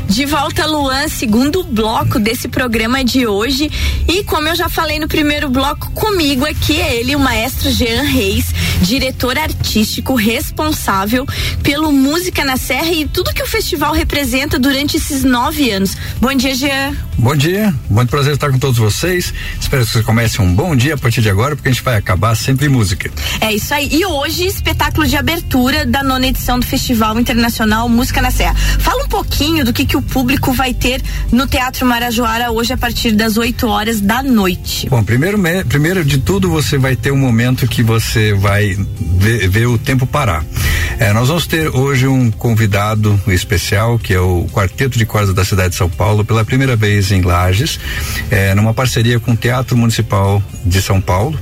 De 0.08 0.26
volta, 0.26 0.66
Luan, 0.66 1.10
segundo 1.10 1.64
bloco 1.64 2.18
desse 2.18 2.48
programa 2.48 3.04
de 3.04 3.28
hoje. 3.28 3.70
E 4.08 4.24
como 4.24 4.48
eu 4.48 4.56
já 4.56 4.70
falei 4.70 5.00
no 5.00 5.08
primeiro 5.10 5.50
bloco, 5.50 5.92
comigo 5.92 6.46
aqui 6.46 6.80
é 6.80 6.96
ele, 6.96 7.14
o 7.14 7.20
maestro 7.20 7.70
Jean 7.70 8.04
Reis, 8.04 8.56
diretor 8.82 9.38
artístico 9.38 10.16
responsável 10.16 11.26
pelo 11.62 11.92
Música 11.92 12.46
na 12.46 12.56
Serra 12.56 12.94
e 12.94 13.06
tudo 13.06 13.34
que 13.34 13.44
o 13.44 13.48
festival 13.48 13.94
representa 13.94 14.58
durante 14.58 14.96
esses 14.96 15.26
nove 15.26 15.70
anos. 15.70 15.98
Bom 16.22 16.34
dia, 16.34 16.56
Jean. 16.56 17.09
Bom 17.20 17.36
dia, 17.36 17.76
muito 17.90 18.10
prazer 18.10 18.34
estar 18.34 18.50
com 18.50 18.58
todos 18.58 18.78
vocês. 18.78 19.34
Espero 19.60 19.86
que 19.86 19.92
vocês 19.92 20.06
comecem 20.06 20.44
um 20.44 20.56
bom 20.56 20.74
dia 20.74 20.94
a 20.94 20.98
partir 20.98 21.22
de 21.22 21.30
agora, 21.30 21.54
porque 21.54 21.68
a 21.68 21.72
gente 21.72 21.84
vai 21.84 21.98
acabar 21.98 22.34
sempre 22.34 22.68
em 22.68 22.70
música. 22.70 23.12
É 23.42 23.54
isso 23.54 23.74
aí. 23.74 23.90
E 23.92 24.06
hoje, 24.06 24.48
espetáculo 24.48 25.06
de 25.06 25.18
abertura 25.18 25.86
da 25.86 26.02
nona 26.02 26.28
edição 26.28 26.58
do 26.58 26.66
Festival 26.66 27.20
Internacional 27.20 27.90
Música 27.90 28.22
na 28.22 28.32
Serra. 28.32 28.56
Fala 28.56 29.04
um 29.04 29.08
pouquinho 29.10 29.66
do 29.66 29.74
que, 29.74 29.86
que 29.86 29.98
o 29.98 30.02
público 30.02 30.54
vai 30.54 30.74
ter 30.74 31.02
no 31.30 31.46
Teatro 31.46 31.86
Marajoara 31.86 32.52
hoje 32.52 32.72
a 32.72 32.78
partir 32.78 33.12
das 33.12 33.36
8 33.36 33.68
horas 33.68 34.00
da 34.00 34.24
noite. 34.24 34.88
Bom, 34.88 35.04
primeiro, 35.04 35.38
primeiro 35.68 36.06
de 36.06 36.20
tudo 36.20 36.50
você 36.50 36.78
vai 36.78 36.96
ter 36.96 37.12
um 37.12 37.18
momento 37.18 37.68
que 37.68 37.84
você 37.84 38.34
vai 38.34 38.78
ver, 39.18 39.50
ver 39.50 39.66
o 39.66 39.78
tempo 39.78 40.08
parar. 40.08 40.46
É, 40.98 41.14
nós 41.14 41.28
vamos 41.28 41.48
ter 41.48 41.70
hoje 41.70 42.08
um 42.08 42.30
convidado 42.30 43.20
especial 43.28 43.98
que 43.98 44.14
é 44.14 44.20
o 44.20 44.48
Quarteto 44.52 44.98
de 44.98 45.06
Cordas 45.06 45.34
da 45.34 45.46
cidade 45.46 45.70
de 45.70 45.76
São 45.76 45.90
Paulo 45.90 46.26
pela 46.26 46.44
primeira 46.44 46.76
vez 46.76 47.09
em 47.12 47.22
Lages, 47.22 47.80
é, 48.30 48.54
numa 48.56 48.74
parceria 48.74 49.20
com 49.20 49.32
o 49.32 49.38
Teatro 49.38 49.78
Municipal 49.78 50.42
de 50.66 50.82
São 50.82 51.00
Paulo, 51.02 51.40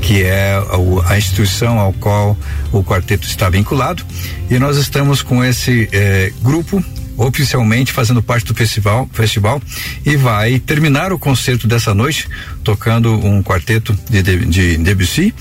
que 0.00 0.22
é 0.22 0.52
a, 0.54 1.12
a 1.12 1.18
instituição 1.18 1.78
ao 1.78 1.92
qual 1.92 2.36
o 2.72 2.82
quarteto 2.82 3.26
está 3.26 3.48
vinculado. 3.48 4.04
E 4.50 4.58
nós 4.58 4.76
estamos 4.76 5.22
com 5.22 5.44
esse 5.44 5.88
é, 5.92 6.32
grupo 6.42 6.82
oficialmente 7.18 7.92
fazendo 7.92 8.22
parte 8.22 8.46
do 8.46 8.54
festival, 8.54 9.08
festival 9.12 9.60
e 10.06 10.16
vai 10.16 10.60
terminar 10.60 11.12
o 11.12 11.18
concerto 11.18 11.66
dessa 11.66 11.92
noite 11.92 12.28
tocando 12.68 13.14
um 13.14 13.42
quarteto 13.42 13.98
de, 14.10 14.22
de, 14.22 14.44
de 14.44 14.76
Debussy 14.76 15.32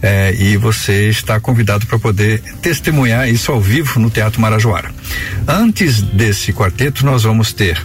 eh, 0.00 0.36
e 0.38 0.56
você 0.56 1.08
está 1.08 1.40
convidado 1.40 1.84
para 1.84 1.98
poder 1.98 2.40
testemunhar 2.62 3.28
isso 3.28 3.50
ao 3.50 3.60
vivo 3.60 3.98
no 3.98 4.08
Teatro 4.08 4.40
Marajoara. 4.40 4.94
Antes 5.48 6.00
desse 6.00 6.52
quarteto 6.52 7.04
nós 7.04 7.24
vamos 7.24 7.52
ter 7.52 7.84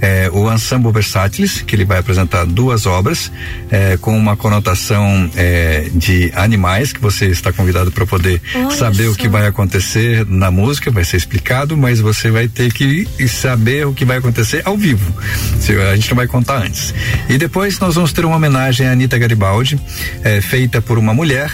é, 0.00 0.28
o 0.32 0.52
Ensemble 0.52 0.92
Versátiles, 0.92 1.62
que 1.62 1.76
ele 1.76 1.84
vai 1.84 1.98
apresentar 1.98 2.44
duas 2.44 2.86
obras 2.86 3.30
é, 3.70 3.96
com 3.96 4.16
uma 4.16 4.36
conotação 4.36 5.30
é, 5.36 5.88
de 5.94 6.32
animais, 6.34 6.92
que 6.92 7.00
você 7.00 7.26
está 7.26 7.52
convidado 7.52 7.92
para 7.92 8.04
poder 8.04 8.42
Olha 8.54 8.70
saber 8.72 9.08
o 9.08 9.14
que 9.14 9.28
vai 9.28 9.46
acontecer 9.46 10.26
na 10.26 10.50
música, 10.50 10.90
vai 10.90 11.04
ser 11.04 11.16
explicado, 11.16 11.76
mas 11.76 12.00
você 12.00 12.30
vai 12.30 12.48
ter 12.48 12.72
que 12.72 13.06
saber 13.28 13.86
o 13.86 13.94
que 13.94 14.04
vai 14.04 14.18
acontecer 14.18 14.62
ao 14.64 14.76
vivo. 14.76 15.12
A 15.90 15.94
gente 15.94 16.10
não 16.10 16.16
vai 16.16 16.26
contar 16.26 16.58
antes. 16.58 16.92
E 17.28 17.38
depois 17.38 17.78
nós 17.78 17.94
vamos 17.94 18.12
ter 18.12 18.24
uma 18.24 18.38
homenagem 18.42 18.88
a 18.88 18.92
Anitta 18.92 19.16
Garibaldi, 19.18 19.78
é, 20.24 20.40
feita 20.40 20.82
por 20.82 20.98
uma 20.98 21.14
mulher 21.14 21.48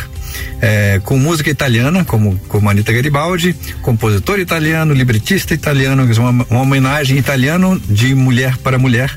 é, 0.61 1.01
com 1.05 1.19
música 1.19 1.51
italiana, 1.51 2.05
como, 2.05 2.39
como 2.49 2.69
Anita 2.69 2.93
Garibaldi, 2.93 3.55
compositor 3.83 4.39
italiano, 4.39 4.93
libretista 4.93 5.55
italiano, 5.55 6.09
uma, 6.19 6.47
uma 6.51 6.61
homenagem 6.61 7.17
italiano 7.17 7.81
de 7.89 8.15
mulher 8.15 8.57
para 8.59 8.79
mulher 8.79 9.17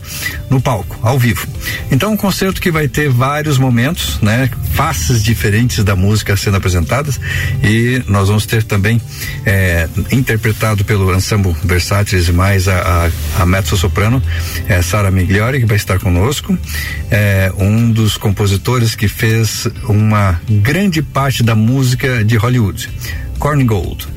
no 0.49 0.61
palco, 0.61 0.99
ao 1.01 1.17
vivo. 1.17 1.47
Então, 1.91 2.13
um 2.13 2.17
concerto 2.17 2.61
que 2.61 2.71
vai 2.71 2.87
ter 2.87 3.09
vários 3.09 3.57
momentos, 3.57 4.19
né? 4.21 4.49
Faces 4.73 5.23
diferentes 5.23 5.83
da 5.83 5.95
música 5.95 6.35
sendo 6.35 6.57
apresentadas 6.57 7.19
e 7.63 8.01
nós 8.07 8.27
vamos 8.27 8.45
ter 8.45 8.63
também 8.63 9.01
é, 9.45 9.87
interpretado 10.11 10.83
pelo 10.85 11.13
Ensemble 11.13 11.55
Versátiles 11.63 12.29
mais 12.29 12.67
a, 12.67 13.09
a, 13.37 13.41
a 13.43 13.45
mezzo 13.45 13.75
soprano, 13.77 14.21
é, 14.67 14.81
Sara 14.81 15.11
Migliori, 15.11 15.59
que 15.59 15.65
vai 15.65 15.77
estar 15.77 15.99
conosco, 15.99 16.57
é, 17.09 17.51
um 17.57 17.91
dos 17.91 18.17
compositores 18.17 18.95
que 18.95 19.07
fez 19.07 19.67
uma 19.87 20.39
grande 20.49 21.01
parte 21.13 21.43
da 21.43 21.55
música 21.55 22.23
de 22.23 22.37
Hollywood, 22.37 22.89
Corn 23.39 23.63
Gold. 23.63 24.07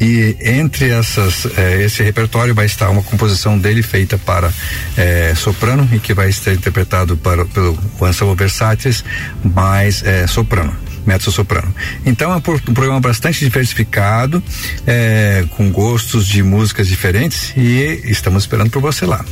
E 0.00 0.36
entre 0.40 0.90
essas, 0.90 1.44
eh, 1.56 1.82
esse 1.82 2.04
repertório 2.04 2.54
vai 2.54 2.66
estar 2.66 2.88
uma 2.88 3.02
composição 3.02 3.58
dele 3.58 3.82
feita 3.82 4.16
para 4.16 4.52
eh, 4.96 5.34
soprano 5.36 5.88
e 5.92 5.98
que 5.98 6.14
vai 6.14 6.30
ser 6.30 6.54
interpretado 6.54 7.16
para, 7.16 7.44
pelo 7.46 7.76
Anselmo 8.00 8.36
Versátiles, 8.36 9.04
mais 9.42 10.04
eh, 10.04 10.26
soprano 10.28 10.87
mezzo-soprano. 11.08 11.74
Então 12.04 12.30
é 12.32 12.36
um, 12.36 12.40
programa 12.40 13.00
bastante 13.00 13.40
diversificado, 13.40 14.42
é, 14.86 15.46
com 15.56 15.70
gostos 15.70 16.28
de 16.28 16.42
músicas 16.42 16.86
diferentes 16.86 17.52
e 17.56 18.02
estamos 18.04 18.42
esperando 18.42 18.70
por 18.70 18.82
você 18.82 19.06
lá. 19.06 19.24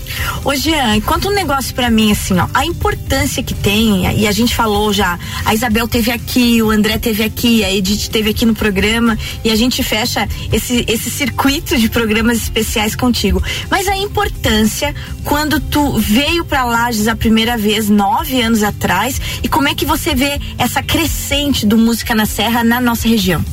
Ô 0.42 0.54
Jean, 0.54 0.98
conta 1.02 1.28
um 1.28 1.34
negócio 1.34 1.74
para 1.74 1.90
mim 1.90 2.10
assim, 2.10 2.38
ó, 2.38 2.48
a 2.54 2.64
importância 2.64 3.42
que 3.42 3.52
tem, 3.52 4.10
e 4.18 4.26
a 4.26 4.32
gente 4.32 4.54
falou 4.54 4.92
já, 4.92 5.18
a 5.44 5.54
Isabel 5.54 5.86
teve 5.86 6.10
aqui, 6.10 6.62
o 6.62 6.70
André 6.70 6.98
teve 6.98 7.22
aqui, 7.22 7.62
a 7.62 7.72
Edith 7.72 8.08
teve 8.08 8.30
aqui 8.30 8.46
no 8.46 8.54
programa 8.54 9.18
e 9.44 9.50
a 9.50 9.56
gente 9.56 9.82
fecha 9.82 10.26
esse, 10.50 10.84
esse 10.88 11.10
circuito 11.10 11.76
de 11.76 11.90
programas 11.90 12.38
especiais 12.38 12.96
contigo. 12.96 13.42
Mas 13.70 13.86
a 13.86 13.96
importância 13.96 14.94
quando 15.26 15.58
tu 15.58 15.98
veio 15.98 16.44
para 16.44 16.64
Lages 16.64 17.08
a 17.08 17.16
primeira 17.16 17.56
vez, 17.58 17.90
nove 17.90 18.40
anos 18.40 18.62
atrás, 18.62 19.20
e 19.42 19.48
como 19.48 19.68
é 19.68 19.74
que 19.74 19.84
você 19.84 20.14
vê 20.14 20.40
essa 20.56 20.82
crescente 20.82 21.65
do 21.66 21.76
Música 21.76 22.14
na 22.14 22.26
Serra 22.26 22.64
na 22.64 22.80
nossa 22.80 23.08
região? 23.08 23.44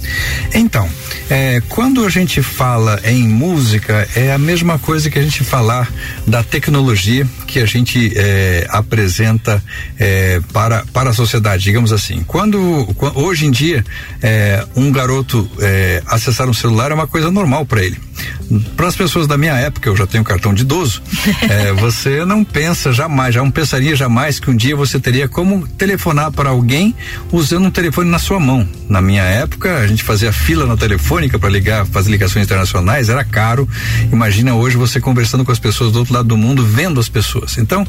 Então, 0.54 0.88
é, 1.30 1.62
quando 1.69 2.06
a 2.06 2.10
gente 2.10 2.41
fala 2.41 2.99
em 3.04 3.28
música, 3.28 4.08
é 4.15 4.32
a 4.32 4.38
mesma 4.38 4.78
coisa 4.78 5.10
que 5.10 5.17
a 5.17 5.21
gente 5.21 5.43
falar 5.43 5.91
da 6.28 6.43
tecnologia 6.43 7.28
que 7.47 7.60
a 7.60 7.65
gente 7.65 8.13
é, 8.15 8.65
apresenta 8.69 9.63
é, 9.99 10.39
para, 10.52 10.86
para 10.91 11.12
a 11.12 11.13
sociedade, 11.13 11.63
digamos 11.63 11.91
assim. 11.91 12.23
Quando, 12.26 12.88
hoje 13.15 13.45
em 13.45 13.52
dia, 13.52 13.84
é, 14.21 14.65
um 14.76 14.91
garoto 14.91 15.49
é, 15.60 16.02
acessar 16.08 16.49
um 16.49 16.54
celular 16.54 16.91
é 16.91 16.93
uma 16.93 17.08
coisa 17.08 17.32
normal 17.32 17.65
para 17.65 17.84
ele. 17.84 17.97
Para 18.75 18.88
as 18.88 18.95
pessoas 18.95 19.27
da 19.27 19.38
minha 19.38 19.53
época, 19.53 19.89
eu 19.89 19.95
já 19.95 20.06
tenho 20.06 20.23
cartão 20.23 20.53
de 20.53 20.62
idoso, 20.62 21.01
é, 21.49 21.71
você 21.79 22.25
não 22.25 22.43
pensa 22.43 22.91
jamais, 22.91 23.34
já 23.34 23.41
não 23.41 23.51
pensaria 23.51 23.95
jamais 23.95 24.39
que 24.39 24.49
um 24.49 24.56
dia 24.56 24.75
você 24.75 24.99
teria 24.99 25.27
como 25.27 25.67
telefonar 25.67 26.32
para 26.32 26.49
alguém 26.49 26.95
usando 27.32 27.65
um 27.65 27.71
telefone 27.71 28.10
na 28.10 28.19
sua 28.19 28.39
mão. 28.39 28.67
Na 28.89 29.01
minha 29.01 29.23
época, 29.23 29.77
a 29.77 29.88
gente 29.88 30.03
fazia 30.03 30.32
fila 30.32 30.65
na 30.65 30.77
telefônica 30.77 31.39
para 31.39 31.49
ligar, 31.49 31.86
fazer 31.86 32.12
ligações 32.12 32.45
internacionais, 32.45 33.10
era 33.10 33.23
caro. 33.23 33.67
Imagina 34.12 34.56
hoje 34.56 34.77
você 34.77 34.99
conversando 34.99 35.43
com 35.43 35.51
as 35.51 35.60
pessoas 35.60 35.91
do 35.91 35.99
outro 35.99 36.13
lado 36.13 36.27
do 36.27 36.38
mundo, 36.38 36.65
vendo 36.65 36.99
as 36.99 37.10
pessoas. 37.10 37.58
Então, 37.58 37.86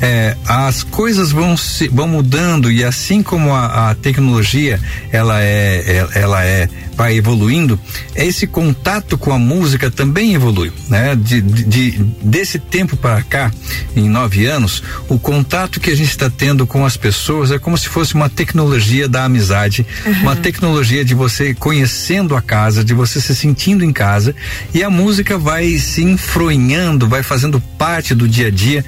é, 0.00 0.36
as 0.46 0.82
coisas 0.82 1.30
vão 1.30 1.56
se 1.56 1.88
vão 1.88 2.08
mudando 2.08 2.70
e 2.70 2.84
assim 2.84 3.22
como 3.22 3.52
a, 3.52 3.90
a 3.90 3.94
tecnologia 3.94 4.80
ela 5.12 5.42
é, 5.42 6.06
ela 6.14 6.44
é 6.44 6.68
vai 6.96 7.14
evoluindo, 7.14 7.78
esse 8.14 8.46
contato 8.46 9.18
com 9.18 9.30
a 9.30 9.38
música 9.38 9.90
também 9.96 10.34
evolui, 10.34 10.70
né? 10.88 11.16
De, 11.16 11.40
de, 11.40 11.64
de 11.64 11.90
desse 12.22 12.58
tempo 12.58 12.96
para 12.96 13.22
cá, 13.22 13.50
em 13.96 14.08
nove 14.08 14.46
anos, 14.46 14.82
o 15.08 15.18
contato 15.18 15.80
que 15.80 15.90
a 15.90 15.96
gente 15.96 16.10
está 16.10 16.28
tendo 16.28 16.66
com 16.66 16.84
as 16.84 16.96
pessoas 16.96 17.50
é 17.50 17.58
como 17.58 17.76
se 17.78 17.88
fosse 17.88 18.14
uma 18.14 18.28
tecnologia 18.28 19.08
da 19.08 19.24
amizade, 19.24 19.86
uhum. 20.04 20.12
uma 20.22 20.36
tecnologia 20.36 21.04
de 21.04 21.14
você 21.14 21.54
conhecendo 21.54 22.36
a 22.36 22.42
casa, 22.42 22.84
de 22.84 22.92
você 22.92 23.20
se 23.20 23.34
sentindo 23.34 23.82
em 23.84 23.92
casa 23.92 24.34
e 24.74 24.84
a 24.84 24.90
música 24.90 25.38
vai 25.38 25.78
se 25.78 26.02
enfronhando, 26.02 27.08
vai 27.08 27.22
fazendo 27.22 27.60
parte 27.78 28.14
do 28.14 28.28
dia 28.28 28.48
a 28.48 28.50
dia 28.50 28.84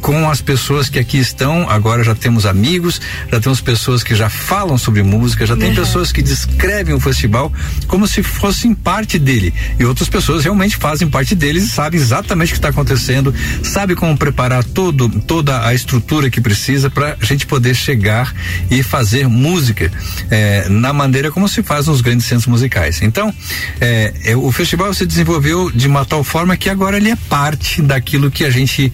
com 0.00 0.28
as 0.30 0.40
pessoas 0.40 0.88
que 0.88 0.98
aqui 0.98 1.18
estão. 1.18 1.68
Agora 1.68 2.02
já 2.02 2.14
temos 2.14 2.46
amigos, 2.46 3.00
já 3.30 3.40
temos 3.40 3.60
pessoas 3.60 4.02
que 4.02 4.14
já 4.14 4.28
falam 4.28 4.78
sobre 4.78 5.02
música, 5.02 5.46
já 5.46 5.56
tem 5.56 5.70
uhum. 5.70 5.74
pessoas 5.74 6.12
que 6.12 6.22
descrevem 6.22 6.94
o 6.94 7.00
festival 7.00 7.52
como 7.86 8.06
se 8.06 8.22
fossem 8.22 8.74
parte 8.74 9.18
dele. 9.18 9.52
E 9.78 9.84
outras 9.84 10.08
pessoas 10.08 10.44
realmente 10.44 10.76
fazem 10.76 11.08
parte 11.08 11.34
deles 11.34 11.64
e 11.64 11.68
sabem 11.68 12.00
exatamente 12.00 12.48
o 12.48 12.52
que 12.52 12.58
está 12.58 12.68
acontecendo, 12.68 13.34
sabe 13.62 13.94
como 13.94 14.16
preparar 14.16 14.64
todo, 14.64 15.08
toda 15.08 15.66
a 15.66 15.74
estrutura 15.74 16.30
que 16.30 16.40
precisa 16.40 16.90
para 16.90 17.16
a 17.20 17.24
gente 17.24 17.46
poder 17.46 17.74
chegar 17.74 18.34
e 18.70 18.82
fazer 18.82 19.28
música 19.28 19.90
eh, 20.30 20.66
na 20.68 20.92
maneira 20.92 21.30
como 21.30 21.48
se 21.48 21.62
faz 21.62 21.86
nos 21.86 22.00
grandes 22.00 22.26
centros 22.26 22.46
musicais. 22.46 23.02
Então, 23.02 23.32
eh, 23.80 24.12
eh, 24.24 24.36
o 24.36 24.50
festival 24.52 24.92
se 24.94 25.06
desenvolveu 25.06 25.70
de 25.70 25.86
uma 25.86 26.04
tal 26.04 26.24
forma 26.24 26.56
que 26.56 26.68
agora 26.68 26.96
ele 26.96 27.10
é 27.10 27.16
parte 27.16 27.82
daquilo 27.82 28.30
que 28.30 28.44
a 28.44 28.50
gente, 28.50 28.92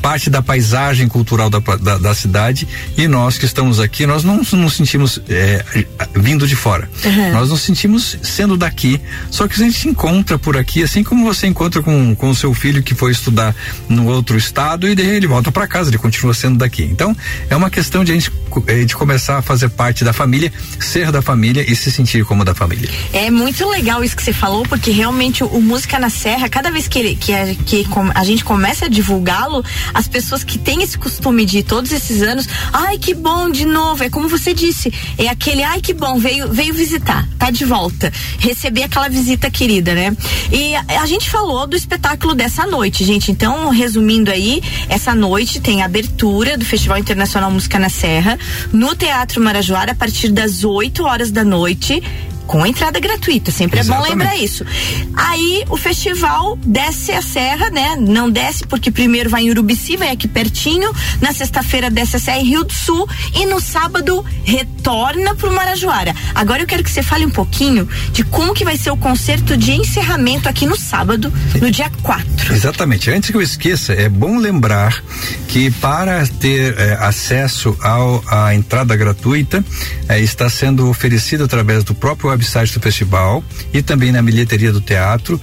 parte 0.00 0.30
da 0.30 0.35
da 0.36 0.42
paisagem 0.42 1.08
cultural 1.08 1.48
da, 1.48 1.58
da, 1.58 1.96
da, 1.96 2.14
cidade 2.14 2.68
e 2.96 3.08
nós 3.08 3.38
que 3.38 3.46
estamos 3.46 3.80
aqui, 3.80 4.06
nós 4.06 4.22
não 4.22 4.42
nos 4.52 4.74
sentimos 4.74 5.18
é, 5.30 5.64
vindo 6.14 6.46
de 6.46 6.54
fora. 6.54 6.90
Uhum. 7.02 7.32
Nós 7.32 7.48
nos 7.48 7.62
sentimos 7.62 8.18
sendo 8.22 8.54
daqui. 8.54 9.00
Só 9.30 9.48
que 9.48 9.54
a 9.54 9.64
gente 9.64 9.78
se 9.78 9.88
encontra 9.88 10.38
por 10.38 10.56
aqui, 10.56 10.82
assim 10.82 11.02
como 11.02 11.24
você 11.24 11.46
encontra 11.46 11.82
com, 11.82 12.14
com 12.14 12.28
o 12.28 12.34
seu 12.34 12.52
filho 12.52 12.82
que 12.82 12.94
foi 12.94 13.12
estudar 13.12 13.54
no 13.88 14.06
outro 14.08 14.36
estado 14.36 14.86
e 14.86 14.94
daí 14.94 15.06
ele 15.06 15.26
volta 15.26 15.50
para 15.50 15.66
casa, 15.66 15.88
ele 15.88 15.98
continua 15.98 16.34
sendo 16.34 16.58
daqui. 16.58 16.82
Então, 16.82 17.16
é 17.48 17.56
uma 17.56 17.70
questão 17.70 18.04
de 18.04 18.12
a 18.12 18.14
gente 18.14 18.30
é, 18.66 18.84
de 18.84 18.94
começar 18.94 19.38
a 19.38 19.42
fazer 19.42 19.70
parte 19.70 20.04
da 20.04 20.12
família, 20.12 20.52
ser 20.78 21.10
da 21.10 21.22
família 21.22 21.64
e 21.66 21.74
se 21.74 21.90
sentir 21.90 22.24
como 22.24 22.44
da 22.44 22.54
família. 22.54 22.88
É 23.12 23.30
muito 23.30 23.66
legal 23.68 24.04
isso 24.04 24.16
que 24.16 24.22
você 24.22 24.32
falou, 24.32 24.64
porque 24.64 24.90
realmente 24.90 25.42
o, 25.42 25.46
o 25.46 25.62
Música 25.62 25.98
na 25.98 26.10
Serra, 26.10 26.48
cada 26.48 26.70
vez 26.70 26.88
que, 26.88 26.98
ele, 26.98 27.16
que, 27.16 27.32
a, 27.34 27.54
que 27.54 27.86
a 28.14 28.24
gente 28.24 28.44
começa 28.44 28.84
a 28.84 28.88
divulgá-lo, 28.88 29.64
as 29.94 30.06
pessoas 30.06 30.25
que 30.44 30.58
têm 30.58 30.82
esse 30.82 30.98
costume 30.98 31.44
de 31.44 31.62
todos 31.62 31.92
esses 31.92 32.22
anos, 32.22 32.48
ai 32.72 32.98
que 32.98 33.14
bom 33.14 33.50
de 33.50 33.64
novo, 33.64 34.02
é 34.04 34.10
como 34.10 34.28
você 34.28 34.52
disse, 34.52 34.92
é 35.18 35.28
aquele 35.28 35.62
ai 35.62 35.80
que 35.80 35.94
bom, 35.94 36.18
veio, 36.18 36.52
veio 36.52 36.74
visitar, 36.74 37.26
tá 37.38 37.50
de 37.50 37.64
volta, 37.64 38.12
receber 38.38 38.84
aquela 38.84 39.08
visita 39.08 39.50
querida, 39.50 39.94
né? 39.94 40.16
E 40.50 40.74
a, 40.74 41.02
a 41.02 41.06
gente 41.06 41.30
falou 41.30 41.66
do 41.66 41.76
espetáculo 41.76 42.34
dessa 42.34 42.66
noite, 42.66 43.04
gente, 43.04 43.30
então 43.30 43.70
resumindo 43.70 44.30
aí, 44.30 44.62
essa 44.88 45.14
noite 45.14 45.60
tem 45.60 45.82
a 45.82 45.86
abertura 45.86 46.58
do 46.58 46.64
Festival 46.64 46.98
Internacional 46.98 47.50
Música 47.50 47.78
na 47.78 47.88
Serra, 47.88 48.38
no 48.72 48.94
Teatro 48.94 49.40
Marajoara 49.40 49.92
a 49.92 49.94
partir 49.94 50.28
das 50.30 50.64
8 50.64 51.04
horas 51.04 51.30
da 51.30 51.44
noite 51.44 52.02
com 52.46 52.64
entrada 52.64 52.98
gratuita, 53.00 53.50
sempre 53.50 53.80
Exatamente. 53.80 54.06
é 54.06 54.14
bom 54.14 54.18
lembrar 54.18 54.36
isso. 54.36 54.64
Aí 55.14 55.64
o 55.68 55.76
festival 55.76 56.56
desce 56.64 57.12
a 57.12 57.22
serra, 57.22 57.70
né? 57.70 57.96
Não 57.96 58.30
desce 58.30 58.66
porque 58.66 58.90
primeiro 58.90 59.28
vai 59.28 59.42
em 59.42 59.50
Urubici, 59.50 59.96
vai 59.96 60.10
aqui 60.10 60.28
pertinho, 60.28 60.92
na 61.20 61.32
sexta-feira 61.32 61.90
desce 61.90 62.16
a 62.16 62.18
serra 62.18 62.38
em 62.38 62.44
Rio 62.44 62.64
do 62.64 62.72
Sul 62.72 63.08
e 63.34 63.46
no 63.46 63.60
sábado 63.60 64.24
retorna 64.44 65.34
pro 65.34 65.52
Marajoara. 65.52 66.14
Agora 66.34 66.62
eu 66.62 66.66
quero 66.66 66.82
que 66.82 66.90
você 66.90 67.02
fale 67.02 67.26
um 67.26 67.30
pouquinho 67.30 67.88
de 68.12 68.22
como 68.24 68.54
que 68.54 68.64
vai 68.64 68.76
ser 68.76 68.90
o 68.90 68.96
concerto 68.96 69.56
de 69.56 69.72
encerramento 69.72 70.48
aqui 70.48 70.66
no 70.66 70.76
sábado, 70.76 71.32
no 71.60 71.70
dia 71.70 71.90
4. 72.02 72.54
Exatamente. 72.54 73.10
Antes 73.10 73.30
que 73.30 73.36
eu 73.36 73.42
esqueça, 73.42 73.92
é 73.92 74.08
bom 74.08 74.38
lembrar 74.38 75.02
que 75.48 75.70
para 75.70 76.26
ter 76.26 76.78
eh, 76.78 76.96
acesso 77.00 77.76
ao, 77.80 78.22
à 78.28 78.54
entrada 78.54 78.96
gratuita, 78.96 79.64
eh, 80.08 80.20
está 80.20 80.48
sendo 80.48 80.88
oferecido 80.88 81.44
através 81.44 81.84
do 81.84 81.94
próprio 81.94 82.30
website 82.36 82.72
do 82.72 82.80
festival 82.80 83.42
e 83.72 83.82
também 83.82 84.12
na 84.12 84.22
bilheteria 84.22 84.72
do 84.72 84.80
teatro 84.80 85.40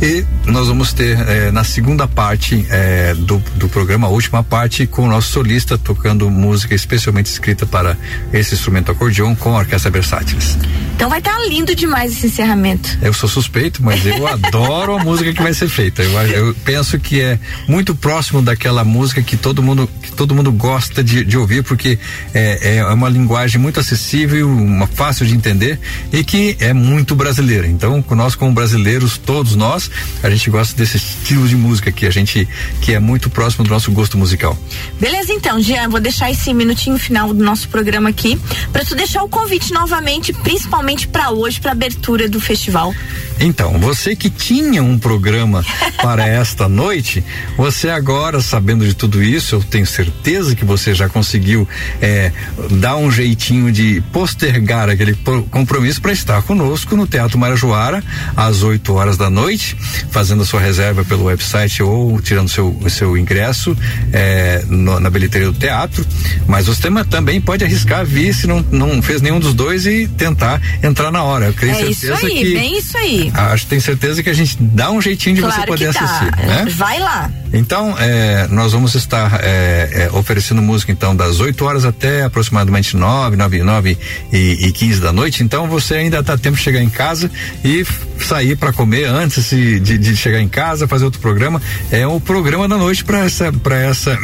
e 0.00 0.24
nós 0.46 0.68
vamos 0.68 0.94
ter 0.94 1.18
eh, 1.28 1.50
na 1.52 1.62
segunda 1.62 2.08
parte 2.08 2.66
eh, 2.70 3.14
do, 3.18 3.36
do 3.56 3.68
programa, 3.68 4.06
a 4.06 4.10
última 4.10 4.42
parte, 4.42 4.86
com 4.86 5.02
o 5.02 5.06
nosso 5.06 5.30
solista 5.30 5.76
tocando 5.76 6.30
música 6.30 6.74
especialmente 6.74 7.26
escrita 7.26 7.66
para 7.66 7.98
esse 8.32 8.54
instrumento 8.54 8.90
acordeon 8.90 9.36
com 9.36 9.54
a 9.54 9.58
Orquestra 9.58 9.90
Versátiles. 9.90 10.56
Então 10.96 11.10
vai 11.10 11.18
estar 11.18 11.34
tá 11.34 11.44
lindo 11.44 11.74
demais 11.74 12.12
esse 12.12 12.28
encerramento. 12.28 12.98
Eu 13.02 13.12
sou 13.12 13.28
suspeito, 13.28 13.82
mas 13.82 14.06
eu 14.06 14.26
adoro 14.26 14.96
a 14.96 15.04
música 15.04 15.30
que 15.30 15.42
vai 15.42 15.52
ser 15.52 15.68
feita. 15.68 16.02
Eu, 16.02 16.18
eu, 16.30 16.54
penso 16.64 16.98
que 16.98 17.20
é 17.20 17.38
muito 17.68 17.94
próximo 17.94 18.40
daquela 18.40 18.84
música 18.84 19.22
que 19.22 19.36
todo 19.40 19.62
mundo, 19.62 19.88
que 20.02 20.12
todo 20.12 20.34
mundo 20.34 20.52
gosta 20.52 21.02
de, 21.02 21.24
de 21.24 21.36
ouvir, 21.36 21.62
porque 21.62 21.98
é, 22.34 22.76
é 22.76 22.84
uma 22.84 23.08
linguagem 23.08 23.60
muito 23.60 23.80
acessível, 23.80 24.48
uma 24.48 24.86
fácil 24.86 25.26
de 25.26 25.34
entender 25.34 25.78
e 26.12 26.22
que 26.22 26.56
é 26.60 26.72
muito 26.72 27.14
brasileira 27.14 27.40
brasileira. 27.40 27.66
Então, 27.66 28.04
nós 28.10 28.34
como 28.34 28.52
brasileiros, 28.52 29.16
todos 29.16 29.56
nós, 29.56 29.90
a 30.22 30.30
gente 30.30 30.50
gosta 30.50 30.76
desse 30.76 30.96
estilo 30.96 31.46
de 31.48 31.56
música 31.56 31.90
que 31.90 32.06
a 32.06 32.10
gente 32.10 32.46
que 32.80 32.92
é 32.92 32.98
muito 32.98 33.30
próximo 33.30 33.64
do 33.64 33.70
nosso 33.70 33.90
gosto 33.92 34.18
musical. 34.18 34.56
Beleza, 35.00 35.32
então, 35.32 35.60
Jean, 35.60 35.88
vou 35.88 36.00
deixar 36.00 36.30
esse 36.30 36.52
minutinho 36.52 36.98
final 36.98 37.32
do 37.32 37.42
nosso 37.42 37.68
programa 37.68 38.10
aqui 38.10 38.38
para 38.72 38.84
tu 38.84 38.94
deixar 38.94 39.22
o 39.22 39.28
convite 39.28 39.72
novamente, 39.72 40.32
principalmente 40.32 41.08
para 41.08 41.30
hoje, 41.30 41.60
para 41.60 41.72
abertura 41.72 42.28
do 42.28 42.40
festival. 42.40 42.94
Então, 43.40 43.78
você 43.78 44.14
que 44.14 44.28
tinha 44.28 44.82
um 44.82 44.98
programa 44.98 45.64
para 46.02 46.26
esta 46.28 46.68
noite, 46.68 47.24
você 47.56 47.88
agora, 47.88 48.40
sabendo 48.40 48.86
de 48.86 48.94
tudo 48.94 49.22
isso, 49.22 49.54
eu 49.54 49.62
tenho 49.62 49.86
certeza 49.86 50.54
que 50.54 50.64
você 50.64 50.94
já 50.94 51.08
conseguiu 51.08 51.66
é, 52.02 52.32
dar 52.72 52.96
um 52.96 53.10
jeitinho 53.10 53.72
de 53.72 54.02
postergar 54.12 54.88
aquele 54.90 55.16
compromisso 55.50 56.00
para 56.02 56.12
estar 56.12 56.42
conosco 56.42 56.96
no 56.96 57.06
Teatro 57.06 57.38
Marajoara, 57.38 58.04
às 58.36 58.62
8 58.62 58.92
horas 58.92 59.16
da 59.16 59.30
noite, 59.30 59.76
fazendo 60.10 60.42
a 60.42 60.46
sua 60.46 60.60
reserva 60.60 61.04
pelo 61.04 61.24
website 61.24 61.82
ou 61.82 62.20
tirando 62.20 62.48
seu, 62.48 62.78
seu 62.88 63.16
ingresso 63.16 63.76
é, 64.12 64.62
no, 64.68 65.00
na 65.00 65.08
bilheteria 65.08 65.50
do 65.50 65.58
teatro. 65.58 66.04
Mas 66.46 66.66
você 66.66 66.90
também 67.08 67.40
pode 67.40 67.64
arriscar 67.64 68.04
vir 68.04 68.34
se 68.34 68.46
não, 68.46 68.64
não 68.70 69.00
fez 69.00 69.22
nenhum 69.22 69.40
dos 69.40 69.54
dois 69.54 69.86
e 69.86 70.06
tentar 70.08 70.60
entrar 70.82 71.10
na 71.10 71.22
hora. 71.22 71.46
Eu 71.46 71.54
creio 71.54 71.74
é 71.74 71.86
isso 71.86 72.12
aí, 72.12 72.32
que, 72.32 72.54
bem 72.54 72.78
isso 72.78 72.98
aí. 72.98 73.29
Acho, 73.34 73.66
tenho 73.66 73.80
certeza 73.80 74.22
que 74.22 74.30
a 74.30 74.34
gente 74.34 74.56
dá 74.60 74.90
um 74.90 75.00
jeitinho 75.00 75.36
de 75.36 75.42
claro 75.42 75.56
você 75.56 75.66
poder 75.66 75.86
assistir. 75.88 76.36
Né? 76.36 76.66
Vai 76.76 76.98
lá. 76.98 77.30
Então, 77.52 77.96
é, 77.98 78.46
nós 78.48 78.72
vamos 78.72 78.94
estar 78.94 79.40
é, 79.42 80.08
é, 80.08 80.10
oferecendo 80.12 80.62
música 80.62 80.92
então 80.92 81.14
das 81.16 81.40
8 81.40 81.64
horas 81.64 81.84
até 81.84 82.22
aproximadamente 82.22 82.96
9, 82.96 83.36
9, 83.36 83.62
9 83.62 83.98
e, 84.32 84.36
e 84.66 84.72
15 84.72 85.00
da 85.00 85.12
noite. 85.12 85.42
Então 85.42 85.66
você 85.66 85.94
ainda 85.94 86.22
dá 86.22 86.38
tempo 86.38 86.56
de 86.56 86.62
chegar 86.62 86.80
em 86.80 86.90
casa 86.90 87.30
e 87.64 87.84
sair 88.24 88.56
para 88.56 88.72
comer 88.72 89.06
antes 89.06 89.50
de, 89.50 89.80
de, 89.80 89.98
de, 89.98 90.16
chegar 90.16 90.40
em 90.40 90.48
casa, 90.48 90.86
fazer 90.86 91.04
outro 91.04 91.20
programa. 91.20 91.60
É 91.90 92.06
o 92.06 92.20
programa 92.20 92.68
da 92.68 92.76
noite 92.76 93.04
para 93.04 93.20
essa, 93.20 93.52
pra 93.52 93.76
essa 93.78 94.16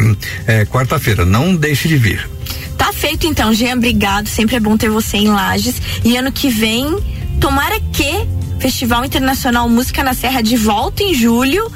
é, 0.47 0.65
quarta-feira. 0.65 1.25
Não 1.25 1.55
deixe 1.55 1.89
de 1.89 1.97
vir. 1.97 2.29
Tá 2.77 2.93
feito 2.93 3.27
então, 3.27 3.53
Jean, 3.53 3.77
obrigado. 3.77 4.29
Sempre 4.29 4.57
é 4.57 4.61
bom 4.61 4.77
ter 4.77 4.91
você 4.91 5.17
em 5.17 5.29
Lages. 5.29 5.81
E 6.05 6.17
ano 6.17 6.31
que 6.31 6.49
vem, 6.49 6.97
tomara 7.41 7.79
que 7.93 8.27
Festival 8.59 9.05
Internacional 9.05 9.69
Música 9.69 10.03
na 10.03 10.15
Serra 10.15 10.43
de 10.43 10.57
volta 10.57 11.03
em 11.03 11.15
julho 11.15 11.71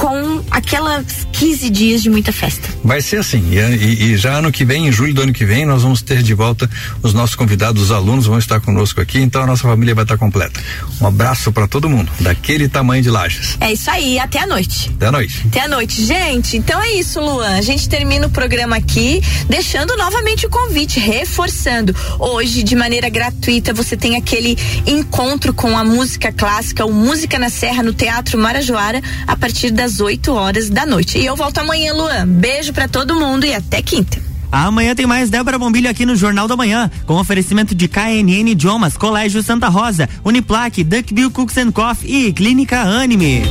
com 0.00 0.42
aquelas 0.50 1.26
15 1.30 1.68
dias 1.68 2.02
de 2.02 2.08
muita 2.08 2.32
festa. 2.32 2.66
Vai 2.82 3.02
ser 3.02 3.18
assim. 3.18 3.50
E, 3.52 4.12
e, 4.12 4.16
já 4.16 4.38
ano 4.38 4.50
que 4.50 4.64
vem, 4.64 4.88
em 4.88 4.92
julho 4.92 5.12
do 5.12 5.20
ano 5.20 5.32
que 5.32 5.44
vem, 5.44 5.66
nós 5.66 5.82
vamos 5.82 6.00
ter 6.00 6.22
de 6.22 6.32
volta 6.32 6.68
os 7.02 7.12
nossos 7.12 7.36
convidados, 7.36 7.82
os 7.82 7.90
alunos 7.90 8.24
vão 8.24 8.38
estar 8.38 8.62
conosco 8.62 8.98
aqui, 8.98 9.18
então 9.18 9.42
a 9.42 9.46
nossa 9.46 9.62
família 9.64 9.94
vai 9.94 10.04
estar 10.04 10.16
completa. 10.16 10.58
Um 11.02 11.06
abraço 11.06 11.52
para 11.52 11.68
todo 11.68 11.86
mundo, 11.86 12.10
daquele 12.18 12.66
tamanho 12.66 13.02
de 13.02 13.10
lajes. 13.10 13.58
É 13.60 13.74
isso 13.74 13.90
aí, 13.90 14.18
até 14.18 14.40
a 14.40 14.46
noite. 14.46 14.90
Até 14.96 15.06
a 15.06 15.12
noite. 15.12 15.42
Até 15.48 15.60
a 15.60 15.68
noite. 15.68 16.02
Gente, 16.02 16.56
então 16.56 16.80
é 16.80 16.92
isso, 16.92 17.20
Luan. 17.20 17.58
A 17.58 17.60
gente 17.60 17.86
termina 17.86 18.26
o 18.26 18.30
programa 18.30 18.76
aqui, 18.76 19.22
deixando 19.50 19.94
novamente 19.98 20.46
o 20.46 20.48
convite, 20.48 20.98
reforçando. 20.98 21.94
Hoje, 22.18 22.62
de 22.62 22.74
maneira 22.74 23.10
gratuita, 23.10 23.74
você 23.74 23.98
tem 23.98 24.16
aquele 24.16 24.56
encontro 24.86 25.52
com 25.52 25.76
a 25.76 25.84
música 25.84 26.32
clássica, 26.32 26.86
o 26.86 26.92
Música 26.92 27.38
na 27.38 27.50
Serra, 27.50 27.82
no 27.82 27.92
Teatro 27.92 28.38
Marajoara, 28.38 29.02
a 29.26 29.36
partir 29.36 29.70
das 29.70 29.89
8 29.98 30.32
horas 30.32 30.68
da 30.70 30.86
noite. 30.86 31.18
E 31.18 31.26
eu 31.26 31.34
volto 31.34 31.58
amanhã, 31.58 31.92
Luan. 31.94 32.26
Beijo 32.26 32.72
para 32.72 32.86
todo 32.86 33.16
mundo 33.16 33.44
e 33.44 33.54
até 33.54 33.80
quinta. 33.82 34.20
Amanhã 34.52 34.94
tem 34.94 35.06
mais 35.06 35.30
Débora 35.30 35.58
Bombilho 35.58 35.88
aqui 35.88 36.04
no 36.04 36.16
Jornal 36.16 36.48
da 36.48 36.56
Manhã, 36.56 36.90
com 37.06 37.14
oferecimento 37.14 37.74
de 37.74 37.86
KNN 37.86 38.50
Idiomas, 38.50 38.96
Colégio 38.96 39.42
Santa 39.42 39.68
Rosa, 39.68 40.08
Uniplaque, 40.24 40.84
Duckbill 40.84 41.30
Cooks 41.30 41.56
and 41.56 41.70
Coffee 41.70 42.26
e 42.26 42.32
Clínica 42.32 42.80
Anime. 42.80 43.42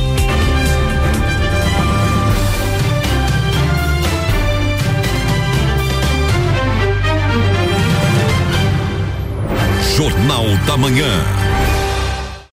Jornal 9.96 10.46
da 10.66 10.76
Manhã. 10.76 11.49